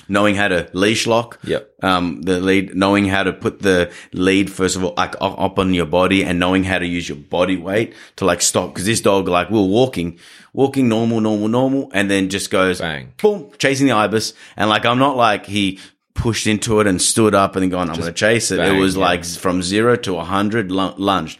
[0.09, 1.71] Knowing how to leash lock Yep.
[1.81, 5.73] um, the lead, knowing how to put the lead first of all like up, on
[5.73, 8.73] your body, and knowing how to use your body weight to like stop.
[8.73, 10.19] Because this dog, like, we were walking,
[10.51, 13.13] walking normal, normal, normal, and then just goes Bang.
[13.21, 15.79] boom, chasing the ibis, and like I'm not like he
[16.15, 18.57] pushed into it and stood up and then gone, I'm going to chase it.
[18.57, 19.01] bang, it was yeah.
[19.01, 21.39] like from zero to a hundred lu- lunged.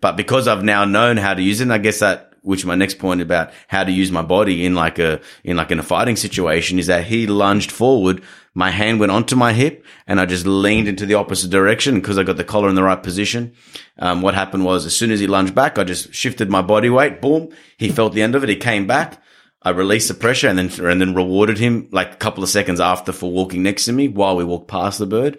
[0.00, 2.74] But because I've now known how to use it, and I guess that, which my
[2.74, 5.82] next point about how to use my body in like a, in like in a
[5.82, 8.22] fighting situation is that he lunged forward.
[8.54, 12.18] My hand went onto my hip and I just leaned into the opposite direction because
[12.18, 13.54] I got the collar in the right position.
[13.98, 16.90] Um, what happened was as soon as he lunged back, I just shifted my body
[16.90, 17.20] weight.
[17.20, 17.50] Boom.
[17.78, 18.48] He felt the end of it.
[18.48, 19.22] He came back.
[19.62, 22.80] I released the pressure and then, and then rewarded him like a couple of seconds
[22.80, 25.38] after for walking next to me while we walked past the bird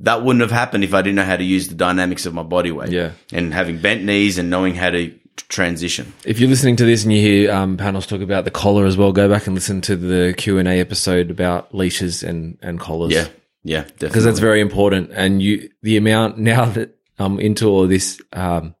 [0.00, 2.42] that wouldn't have happened if I didn't know how to use the dynamics of my
[2.42, 2.90] body weight.
[2.90, 3.12] Yeah.
[3.32, 6.12] And having bent knees and knowing how to transition.
[6.24, 8.96] If you're listening to this and you hear um, panels talk about the collar as
[8.96, 12.78] well, go back and listen to the Q and A episode about leashes and and
[12.80, 13.12] collars.
[13.12, 13.28] Yeah.
[13.62, 13.80] Yeah.
[13.82, 14.08] Definitely.
[14.08, 15.10] because that's very important.
[15.12, 18.74] And you, the amount now that I'm into all this, um,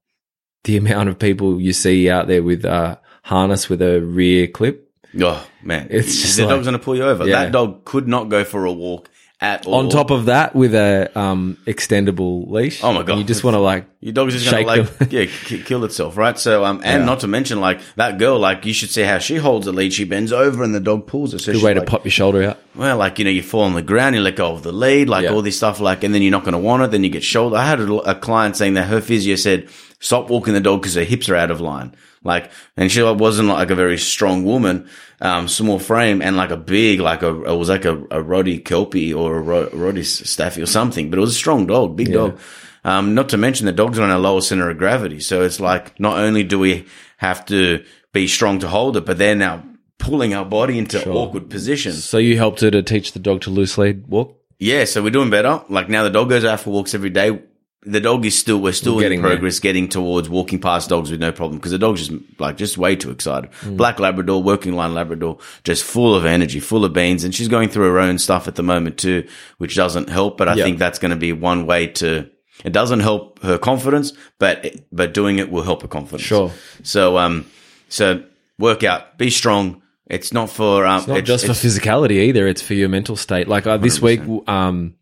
[0.64, 4.82] the amount of people you see out there with a harness with a rear clip
[5.18, 5.86] Oh, man.
[5.90, 7.26] It's just the like- dog's going to pull you over.
[7.26, 7.44] Yeah.
[7.44, 9.08] That dog could not go for a walk
[9.40, 9.74] at all.
[9.74, 12.82] on top of that with a um, extendable leash.
[12.82, 13.18] Oh my God.
[13.18, 16.38] You just want to like Your dog's just gonna like, yeah, k- kill itself, right?
[16.38, 17.04] So, um, and Yeah.
[17.06, 19.92] not to mention like that girl, like you should see how she holds the lead.
[19.92, 21.38] She bends over and the dog pulls her.
[21.38, 22.58] So good way to like, pop your shoulder out.
[22.74, 25.08] Well, like, you know, you fall on the ground, you let go of the lead,
[25.08, 25.30] like Yeah.
[25.32, 26.90] all this stuff, like, and then you're not going to want it.
[26.90, 27.56] Then you get shoulder.
[27.56, 29.68] I had a, a client saying that her physio said,
[30.00, 31.94] stop walking the dog because her hips are out of line.
[32.26, 34.88] Like, and she wasn't like a very strong woman,
[35.20, 38.62] um, small frame and like a big, like a, it was like a, a Rottie
[38.62, 42.12] Kelpie or a Ro- Rottie Staffy or something, but it was a strong dog, big
[42.12, 42.38] dog.
[42.84, 45.20] Um, not to mention the dogs are on a lower center of gravity.
[45.20, 49.18] So it's like, not only do we have to be strong to hold it, but
[49.18, 49.64] they're now
[49.98, 52.04] pulling our body into awkward positions.
[52.04, 54.38] So you helped her to teach the dog to loose lead walk.
[54.58, 55.62] Yeah, so we're doing better.
[55.68, 57.40] Like now the dog goes out for walks every day.
[57.88, 59.30] The dog is still, we're still We're in getting there.
[59.30, 62.76] progress getting towards walking past dogs with no problem because the dog's just like, just
[62.76, 63.50] way too excited.
[63.62, 63.76] Mm.
[63.76, 67.22] Black Labrador, working line Labrador, just full of energy, full of beans.
[67.22, 69.28] And she's going through her own stuff at the moment too,
[69.58, 70.36] which doesn't help.
[70.36, 70.64] But I Yeah.
[70.64, 72.28] think that's going to be one way to,
[72.64, 76.22] it doesn't help her confidence, but, but doing it will help her confidence.
[76.22, 76.50] Sure.
[76.82, 77.46] So, um,
[77.88, 78.22] so
[78.58, 79.80] work out, be strong.
[80.08, 83.48] It's not for, um, Not just for physicality either; it's for your mental state.
[83.48, 84.94] Like uh, this week, um,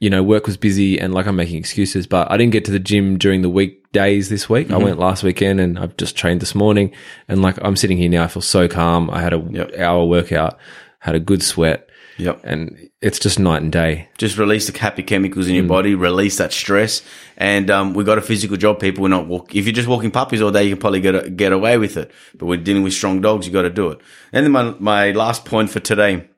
[0.00, 2.70] you know, work was busy and like I'm making excuses, but I didn't get to
[2.70, 4.70] the gym during the weekdays this week.
[4.70, 6.92] I went last weekend and I've just trained this morning
[7.26, 8.24] and like I'm sitting here now.
[8.24, 9.10] I feel so calm.
[9.10, 9.78] I had a Yep.
[9.78, 10.56] hour workout,
[11.00, 11.88] had a good sweat
[12.18, 12.40] Yep.
[12.44, 14.08] and it's just night and day.
[14.18, 17.02] just release the happy chemicals in your body, release that stress.
[17.36, 18.78] And um, we got a physical job.
[18.80, 19.54] People, we're not walk.
[19.54, 22.10] If you're just walking puppies all day, you can probably get get away with it.
[22.36, 23.46] But we're dealing with strong dogs.
[23.46, 23.98] You got to do it.
[24.32, 26.28] And then my my last point for today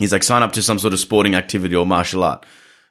[0.00, 2.44] is like sign up to some sort of sporting activity or martial art.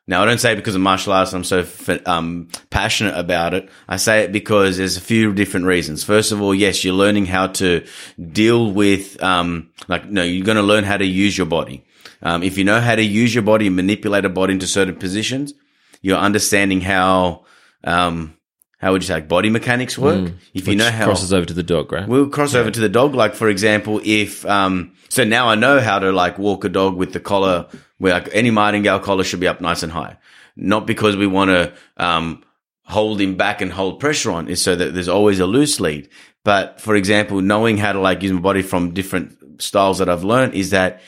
[0.10, 1.68] Now, I don't say it because of martial arts I'm so
[2.08, 3.70] um, passionate about it.
[3.88, 6.04] I say it because there's a few different reasons.
[6.04, 7.86] First of all, yes, you're learning how to
[8.20, 11.86] deal with, um, like, no, you're going to learn how to use your body.
[12.24, 14.96] Um, if you know how to use your body and manipulate a body into certain
[14.96, 15.54] positions,
[16.02, 17.46] you're understanding how,
[17.84, 18.36] um,
[18.80, 20.32] how would you say, like body mechanics work?
[20.56, 22.08] if you know how crosses over to the dog, right?
[22.08, 23.14] We'll cross over to the dog.
[23.14, 26.96] Like for example, if um, so now I know how to like walk a dog
[26.96, 27.68] with the collar,
[28.00, 30.18] where like any martingale collar should be up nice and high.
[30.56, 32.44] Not because we want to um,
[32.84, 36.10] hold him back and hold pressure on, is so that there's always a loose lead.
[36.44, 40.24] But for example, knowing how to like use my body from different styles that I've
[40.24, 41.02] learned is that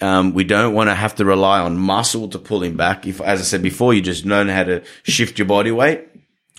[0.00, 3.06] um, we don't want to have to rely on muscle to pull him back.
[3.06, 6.06] If, as I said before, you just learn how to shift your body weight.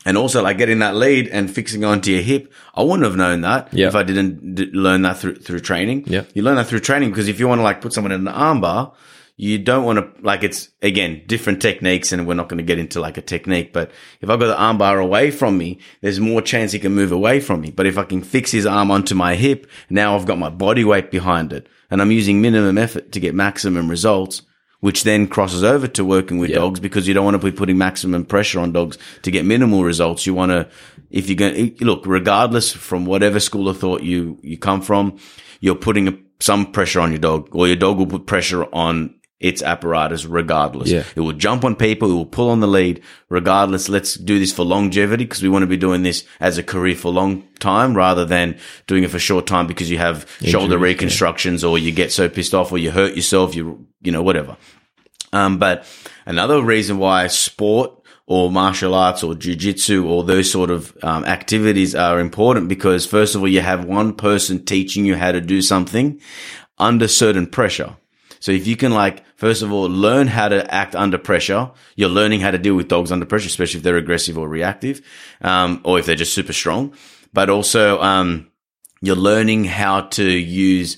[0.05, 2.53] And also like getting that lead and fixing onto your hip.
[2.73, 3.87] I wouldn't have known that Yeah.
[3.89, 6.05] if I didn't d- learn that through, through training.
[6.07, 6.23] Yeah.
[6.33, 8.33] You learn that through training because if you want to like put someone in an
[8.33, 8.93] armbar,
[9.41, 12.77] you don't want to like it's again different techniques and we're not going to get
[12.77, 16.41] into like a technique but if i've got the armbar away from me there's more
[16.41, 17.71] chance he can move away from me.
[17.71, 20.83] But if i can fix his arm onto my hip now i've got my body
[20.83, 21.67] weight behind it.
[21.89, 24.41] And i'm using minimum effort to get maximum results
[24.81, 27.77] which then crosses over to working with dogs because you don't want to be putting
[27.77, 30.25] maximum pressure on dogs to get minimal results.
[30.25, 30.69] You want to
[31.09, 35.17] if you're going to look regardless from whatever school of thought you you come from
[35.59, 39.13] you're putting a, some pressure on your dog or your dog will put pressure on
[39.39, 40.89] its apparatus regardless.
[40.89, 41.03] Yeah.
[41.15, 42.11] It will jump on people.
[42.11, 43.87] It will pull on the lead regardless.
[43.87, 46.95] Let's do this for longevity because we want to be doing this as a career
[46.95, 50.81] for long time rather than doing it for short time because you have shoulder Injuries,
[50.81, 54.57] reconstructions or you get so pissed off or you hurt yourself, you, you know, whatever.
[55.31, 55.85] Um, but
[56.25, 57.93] another reason why sport
[58.25, 63.35] or martial arts or jujitsu or those sort of um, activities are important because first
[63.35, 66.19] of all, you have one person teaching you how to do something
[66.77, 67.95] under certain pressure.
[68.39, 72.09] So if you can like, first of all, learn how to act under pressure, you're
[72.09, 75.01] learning how to deal with dogs under pressure, especially if they're aggressive or reactive,
[75.41, 76.93] um, or if they're just super strong.
[77.31, 78.51] But also, um,
[79.01, 80.97] you're learning how to use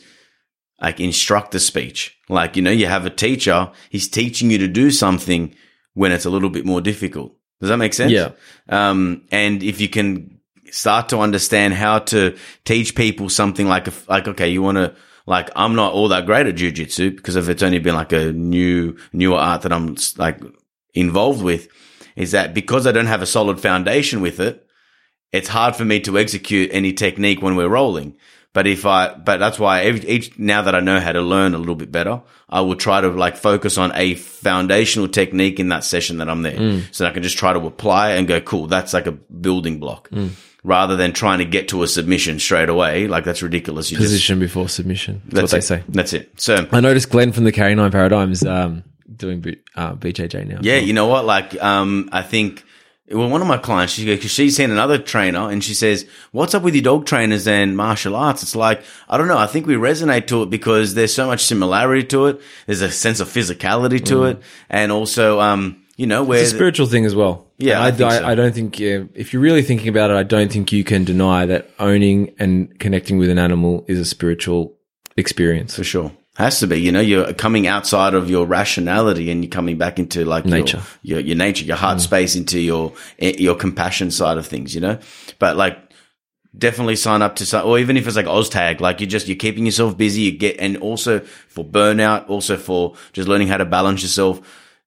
[0.81, 2.17] like instructor speech.
[2.29, 5.53] Like, you know, you have a teacher, he's teaching you to do something
[5.93, 7.35] when it's a little bit more difficult.
[7.59, 8.11] Does that make sense?
[8.11, 8.31] Yeah.
[8.67, 10.39] Um, and if you can
[10.71, 12.35] start to understand how to
[12.65, 14.95] teach people something like, a, like, okay, you want to,
[15.31, 18.33] like, I'm not all that great at jujitsu because if it's only been like a
[18.33, 20.39] new, newer art that I'm like
[20.93, 21.69] involved with
[22.17, 24.67] is that because I don't have a solid foundation with it,
[25.31, 28.17] it's hard for me to execute any technique when we're rolling.
[28.53, 31.53] But if I, but that's why every, each, now that I know how to learn
[31.53, 35.69] a little bit better, I will try to like focus on a foundational technique in
[35.69, 36.57] that session that I'm there.
[36.57, 36.93] Mm.
[36.93, 39.79] So that I can just try to apply and go, cool, that's like a building
[39.79, 40.31] block mm.
[40.63, 43.07] Rather than trying to get to a submission straight away.
[43.07, 43.91] Like that's ridiculous.
[43.91, 45.21] You just, Position before submission.
[45.25, 45.81] That's, that's what it.
[45.81, 45.93] they say.
[45.93, 46.41] That's it.
[46.41, 48.83] So I noticed Glenn from the Carry Nine Paradigms um,
[49.15, 50.59] doing B- uh, BJJ now.
[50.61, 51.25] Yeah, you know what?
[51.25, 52.63] Like, um, I think
[53.13, 56.53] well, one of my clients, she because she's seen another trainer, and she says, "What's
[56.53, 59.37] up with your dog trainers and martial arts?" It's like I don't know.
[59.37, 62.41] I think we resonate to it because there's so much similarity to it.
[62.65, 66.55] There's a sense of physicality to it, and also, um, you know, where It's a
[66.55, 67.47] spiritual thing as well.
[67.61, 68.07] Yeah, I, I so.
[68.07, 71.45] I don't think if you're really thinking about it, I don't think you can deny
[71.45, 74.75] that owning and connecting with an animal is a spiritual
[75.17, 75.75] experience.
[75.75, 76.11] for sure.
[76.37, 79.99] Has to be, you know, you're coming outside of your rationality and you're coming back
[79.99, 80.81] into like your- Nature.
[81.03, 84.79] your, your, nature, your heart space into your, eh, your compassion side of things, you
[84.79, 84.97] know?
[85.39, 85.77] But like,
[86.57, 89.35] definitely sign up to some, or even if it's like OzTag, like you're just, you're
[89.37, 93.65] keeping yourself busy, you get, and also for burnout, also for just learning how to
[93.65, 94.41] balance yourself.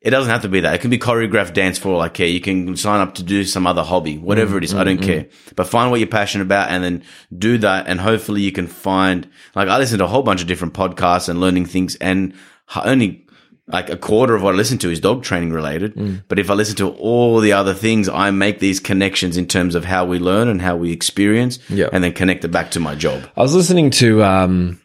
[0.05, 0.75] It doesn't have to be that.
[0.75, 2.27] It can be choreographed dance for all I care.
[2.27, 4.75] You can sign up to do some other hobby, whatever mm, it is.
[4.75, 5.05] Mm, I don't mm.
[5.07, 5.27] care.
[5.57, 7.05] But find what you're passionate about and then
[7.37, 7.89] do that.
[7.89, 11.31] And hopefully you can find, like I listen to a whole bunch of different podcasts
[11.31, 12.35] and learning things and
[12.77, 13.27] only
[13.67, 16.23] like a quarter of what I listen to is dog training related.
[16.29, 19.75] But if I listen to all the other things, I make these connections in terms
[19.75, 21.89] of how we learn and how we experience Yeah.
[21.91, 23.23] and then connect it back to my job.
[23.37, 24.83] I was listening to um,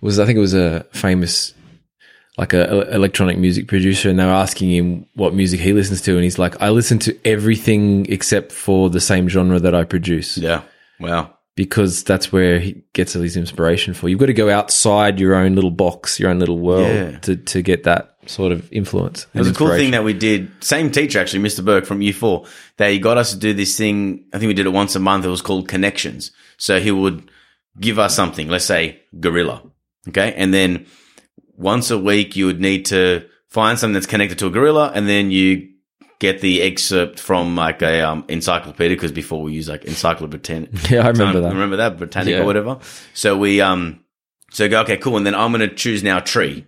[0.00, 1.54] was I think it was a famous
[2.38, 6.00] like a, a electronic music producer, and they were asking him what music he listens
[6.02, 9.84] to, and he's like, I listen to everything except for the same genre that I
[9.84, 10.36] produce.
[10.38, 10.62] Yeah.
[11.00, 11.34] Wow.
[11.56, 14.08] because that's where he gets all his inspiration for.
[14.08, 17.18] You've got to go outside your own little box, your own little world Yeah.
[17.20, 19.26] to, to get that sort of influence.
[19.34, 20.50] It was a cool thing that we did.
[20.64, 21.64] Same teacher, actually, Mr.
[21.64, 22.46] Burke from Year Four.
[22.78, 24.24] They got us to do this thing.
[24.32, 25.24] I think we did it once a month.
[25.24, 26.30] It was called Connections.
[26.56, 27.30] So he would
[27.80, 28.48] give us something.
[28.48, 29.62] Let's say gorilla.
[30.08, 30.86] Okay, and then
[31.56, 35.08] once a week you would need to find something that's connected to a gorilla, and
[35.08, 35.70] then you
[36.18, 40.68] get the excerpt from like a um, encyclopedia because before we use like encyclopedia.
[40.90, 41.52] Yeah, I remember that.
[41.52, 42.42] Remember that Britannica Yeah.
[42.42, 42.78] or whatever.
[43.14, 44.00] So we um
[44.50, 46.66] so go okay cool, and then I'm going to choose now tree.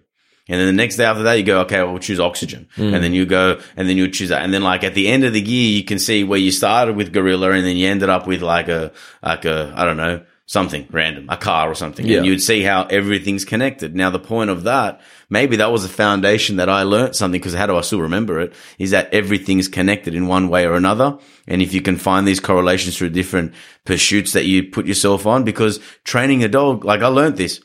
[0.48, 2.68] And then the next day after that, you go, okay, well, we'll choose oxygen.
[2.76, 2.94] Mm.
[2.94, 4.42] And then you go, and then you choose that.
[4.42, 6.94] And then like at the end of the year, you can see where you started
[6.94, 8.92] with gorilla and then you ended up with like a,
[9.24, 12.06] like a, I don't know, something random, a car or something.
[12.06, 12.18] Yeah.
[12.18, 13.96] And you'd see how everything's connected.
[13.96, 17.54] Now, the point of that, maybe that was a foundation that I learned something because
[17.54, 18.52] how do I still remember it?
[18.78, 21.18] Is that everything's connected in one way or another.
[21.48, 25.42] And if you can find these correlations through different pursuits that you put yourself on,
[25.42, 27.60] because training a dog, like I learned this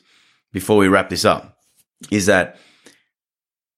[0.52, 1.58] before we wrap this up,
[2.10, 2.58] is that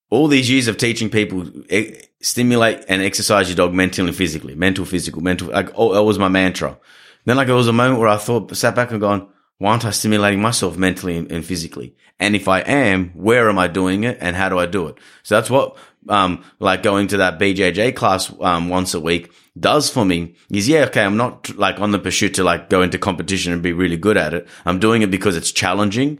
[0.09, 1.91] all these years of teaching people eh,
[2.21, 5.49] stimulate and exercise your dog mentally and physically, mental, physical, mental.
[5.49, 6.79] Like, oh, that was my mantra.
[7.25, 9.85] Then, like, there was a moment where I thought, sat back and gone, why aren't
[9.85, 11.95] I stimulating myself mentally and, and physically?
[12.19, 14.97] And if I am, where am I doing it and how do I do it?
[15.23, 19.89] So that's what, um, like going to that BJJ class, um, once a week does
[19.89, 22.97] for me is, yeah, okay, I'm not like on the pursuit to like go into
[22.97, 24.47] competition and be really good at it.
[24.65, 26.19] I'm doing it because it's challenging.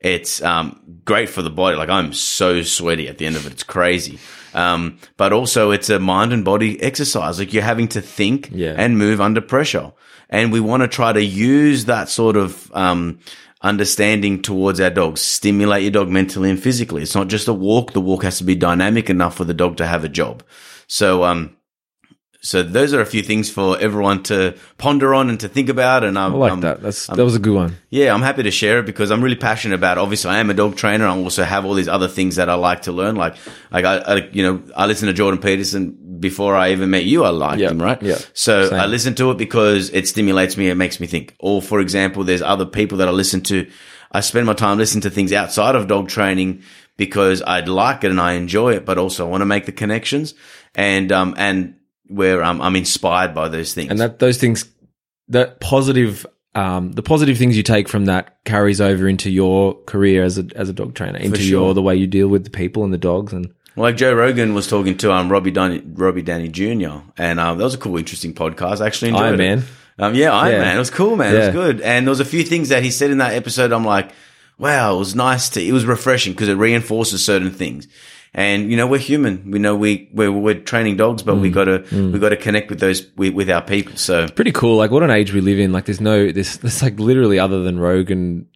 [0.00, 1.76] It's um, great for the body.
[1.76, 3.52] Like I'm so sweaty at the end of it.
[3.52, 4.18] It's crazy.
[4.54, 7.38] Um, but also it's a mind and body exercise.
[7.40, 8.74] Like you're having to think Yeah.
[8.76, 9.92] and move under pressure.
[10.28, 13.20] And we want to try to use that sort of, um,
[13.62, 15.20] understanding towards our dogs.
[15.20, 17.02] Stimulate your dog mentally and physically.
[17.02, 17.92] It's not just a walk.
[17.92, 20.42] The walk has to be dynamic enough for the dog to have a job.
[20.86, 21.55] So, um,
[22.46, 26.04] so those are a few things for everyone to ponder on and to think about.
[26.04, 26.80] And I'm, I like I'm- that.
[26.82, 27.76] That's that was a good one.
[27.90, 29.98] yeah, I'm happy to share it because I'm really passionate about.
[29.98, 30.00] It.
[30.00, 31.06] Obviously, I am a dog trainer.
[31.06, 33.16] I also have all these other things that I like to learn.
[33.16, 33.34] Like,
[33.70, 37.24] like I, I you know, I listened to Jordan Peterson before I even met you.
[37.24, 38.00] I liked Yeah, him, right?
[38.02, 38.80] yeah, So same.
[38.80, 40.68] I listen to it because it stimulates me.
[40.70, 41.34] It makes me think.
[41.38, 43.68] Or, for example, there's other people that I listen to.
[44.12, 46.62] I spend my time listening to things outside of dog training
[46.96, 49.72] because I'd like it and I enjoy it, but also I want to make the
[49.72, 50.32] connections
[50.74, 51.74] and um and
[52.08, 53.90] where um, I'm inspired by those things.
[53.90, 54.68] And that those things,
[55.28, 60.24] that positive, um, the positive things you take from that carries over into your career
[60.24, 61.48] as a as a dog trainer, into sure.
[61.48, 64.54] your the way you deal with the people and the dogs, and like Joe Rogan
[64.54, 67.00] was talking to um Robbie Downey, Robbie Downey Jr.
[67.16, 68.80] and um that was a cool, interesting podcast.
[68.80, 69.38] I actually enjoyed Iron it.
[69.38, 69.64] Man.
[69.98, 70.60] Um, yeah, Iron Yeah.
[70.60, 70.76] Man.
[70.76, 71.34] It was cool, man.
[71.34, 73.72] It was good, and there was a few things that he said in that episode.
[73.72, 74.12] I'm like,
[74.58, 75.62] wow, it was nice to.
[75.62, 77.88] It was refreshing because it reinforces certain things.
[78.38, 79.50] And you know, we're human.
[79.50, 81.40] We know we we're, we're training dogs, but Mm.
[81.40, 83.96] we got to we got to connect with those with, with our people.
[83.96, 84.76] So pretty cool.
[84.76, 85.72] Like what an age we live in.
[85.72, 86.58] Like there's no this.
[86.58, 88.46] There's like literally other than Rogan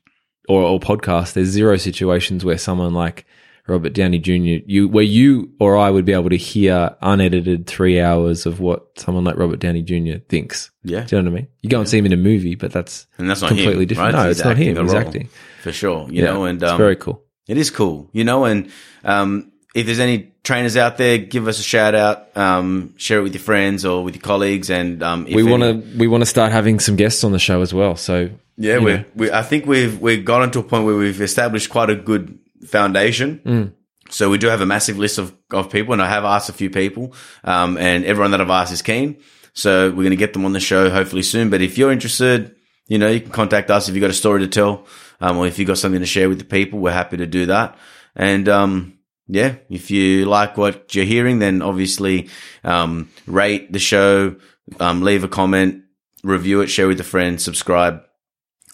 [0.48, 1.32] or or podcast.
[1.32, 3.24] There's zero situations where someone like
[3.68, 4.60] Robert Downey Jr.
[4.66, 8.98] You where you or I would be able to hear unedited three hours of what
[8.98, 10.18] someone like Robert Downey Jr.
[10.28, 10.70] thinks.
[10.84, 11.48] yeah, Do you know what I mean?
[11.62, 13.88] You go and see him in a movie, but that's and that's not completely him,
[13.88, 14.12] different.
[14.14, 14.22] right?
[14.24, 14.76] No, He's it's not him.
[14.76, 15.28] He's acting.
[15.62, 16.06] for sure.
[16.10, 17.22] You know, and it's um, very cool.
[17.48, 18.70] It is cool, you know, and
[19.04, 23.22] um, if there's any trainers out there, give us a shout out, um, share it
[23.22, 26.22] with your friends or with your colleagues, and um, if We want to we want
[26.22, 27.96] to start having some guests on the show as well.
[27.96, 31.70] So yeah, we we I think we've we've gotten to a point where we've established
[31.70, 33.40] quite a good foundation.
[33.44, 33.72] Mm.
[34.12, 36.52] So we do have a massive list of, of people, and I have asked a
[36.52, 37.14] few people,
[37.44, 39.22] um, and everyone that I've asked is keen.
[39.52, 41.48] So we're going to get them on the show hopefully soon.
[41.48, 42.56] But if you're interested,
[42.88, 44.86] you know, you can contact us if you've got a story to tell,
[45.20, 46.80] um, or if you've got something to share with the people.
[46.80, 47.78] We're happy to do that.
[48.16, 48.98] And um,
[49.32, 52.28] yeah, if you like what you're hearing, then obviously
[52.64, 54.34] um, rate the show,
[54.80, 55.84] um, leave a comment,
[56.24, 58.02] review it, share with a friend, subscribe,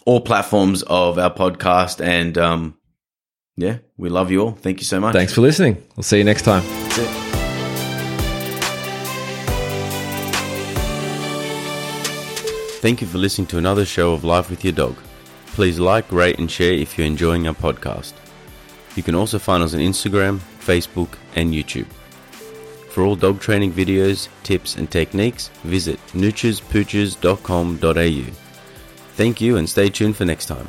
[0.05, 2.03] all platforms of our podcast.
[2.03, 2.77] And um,
[3.55, 4.51] yeah, we love you all.
[4.51, 5.13] Thank you so much.
[5.13, 5.75] thanks for listening.
[5.95, 6.63] We'll see you next time.
[6.65, 7.23] That's it.
[12.79, 14.95] Thank you for listening to another show of Life with Your Dog.
[15.47, 18.13] Please like, rate, and share if you're enjoying our podcast.
[18.97, 21.85] You can also find us on Instagram, Facebook, and YouTube.
[22.89, 28.31] For all dog training videos, tips, and techniques, visit nutcherspooches.com.au.
[29.13, 30.67] Thank you and stay tuned for next time.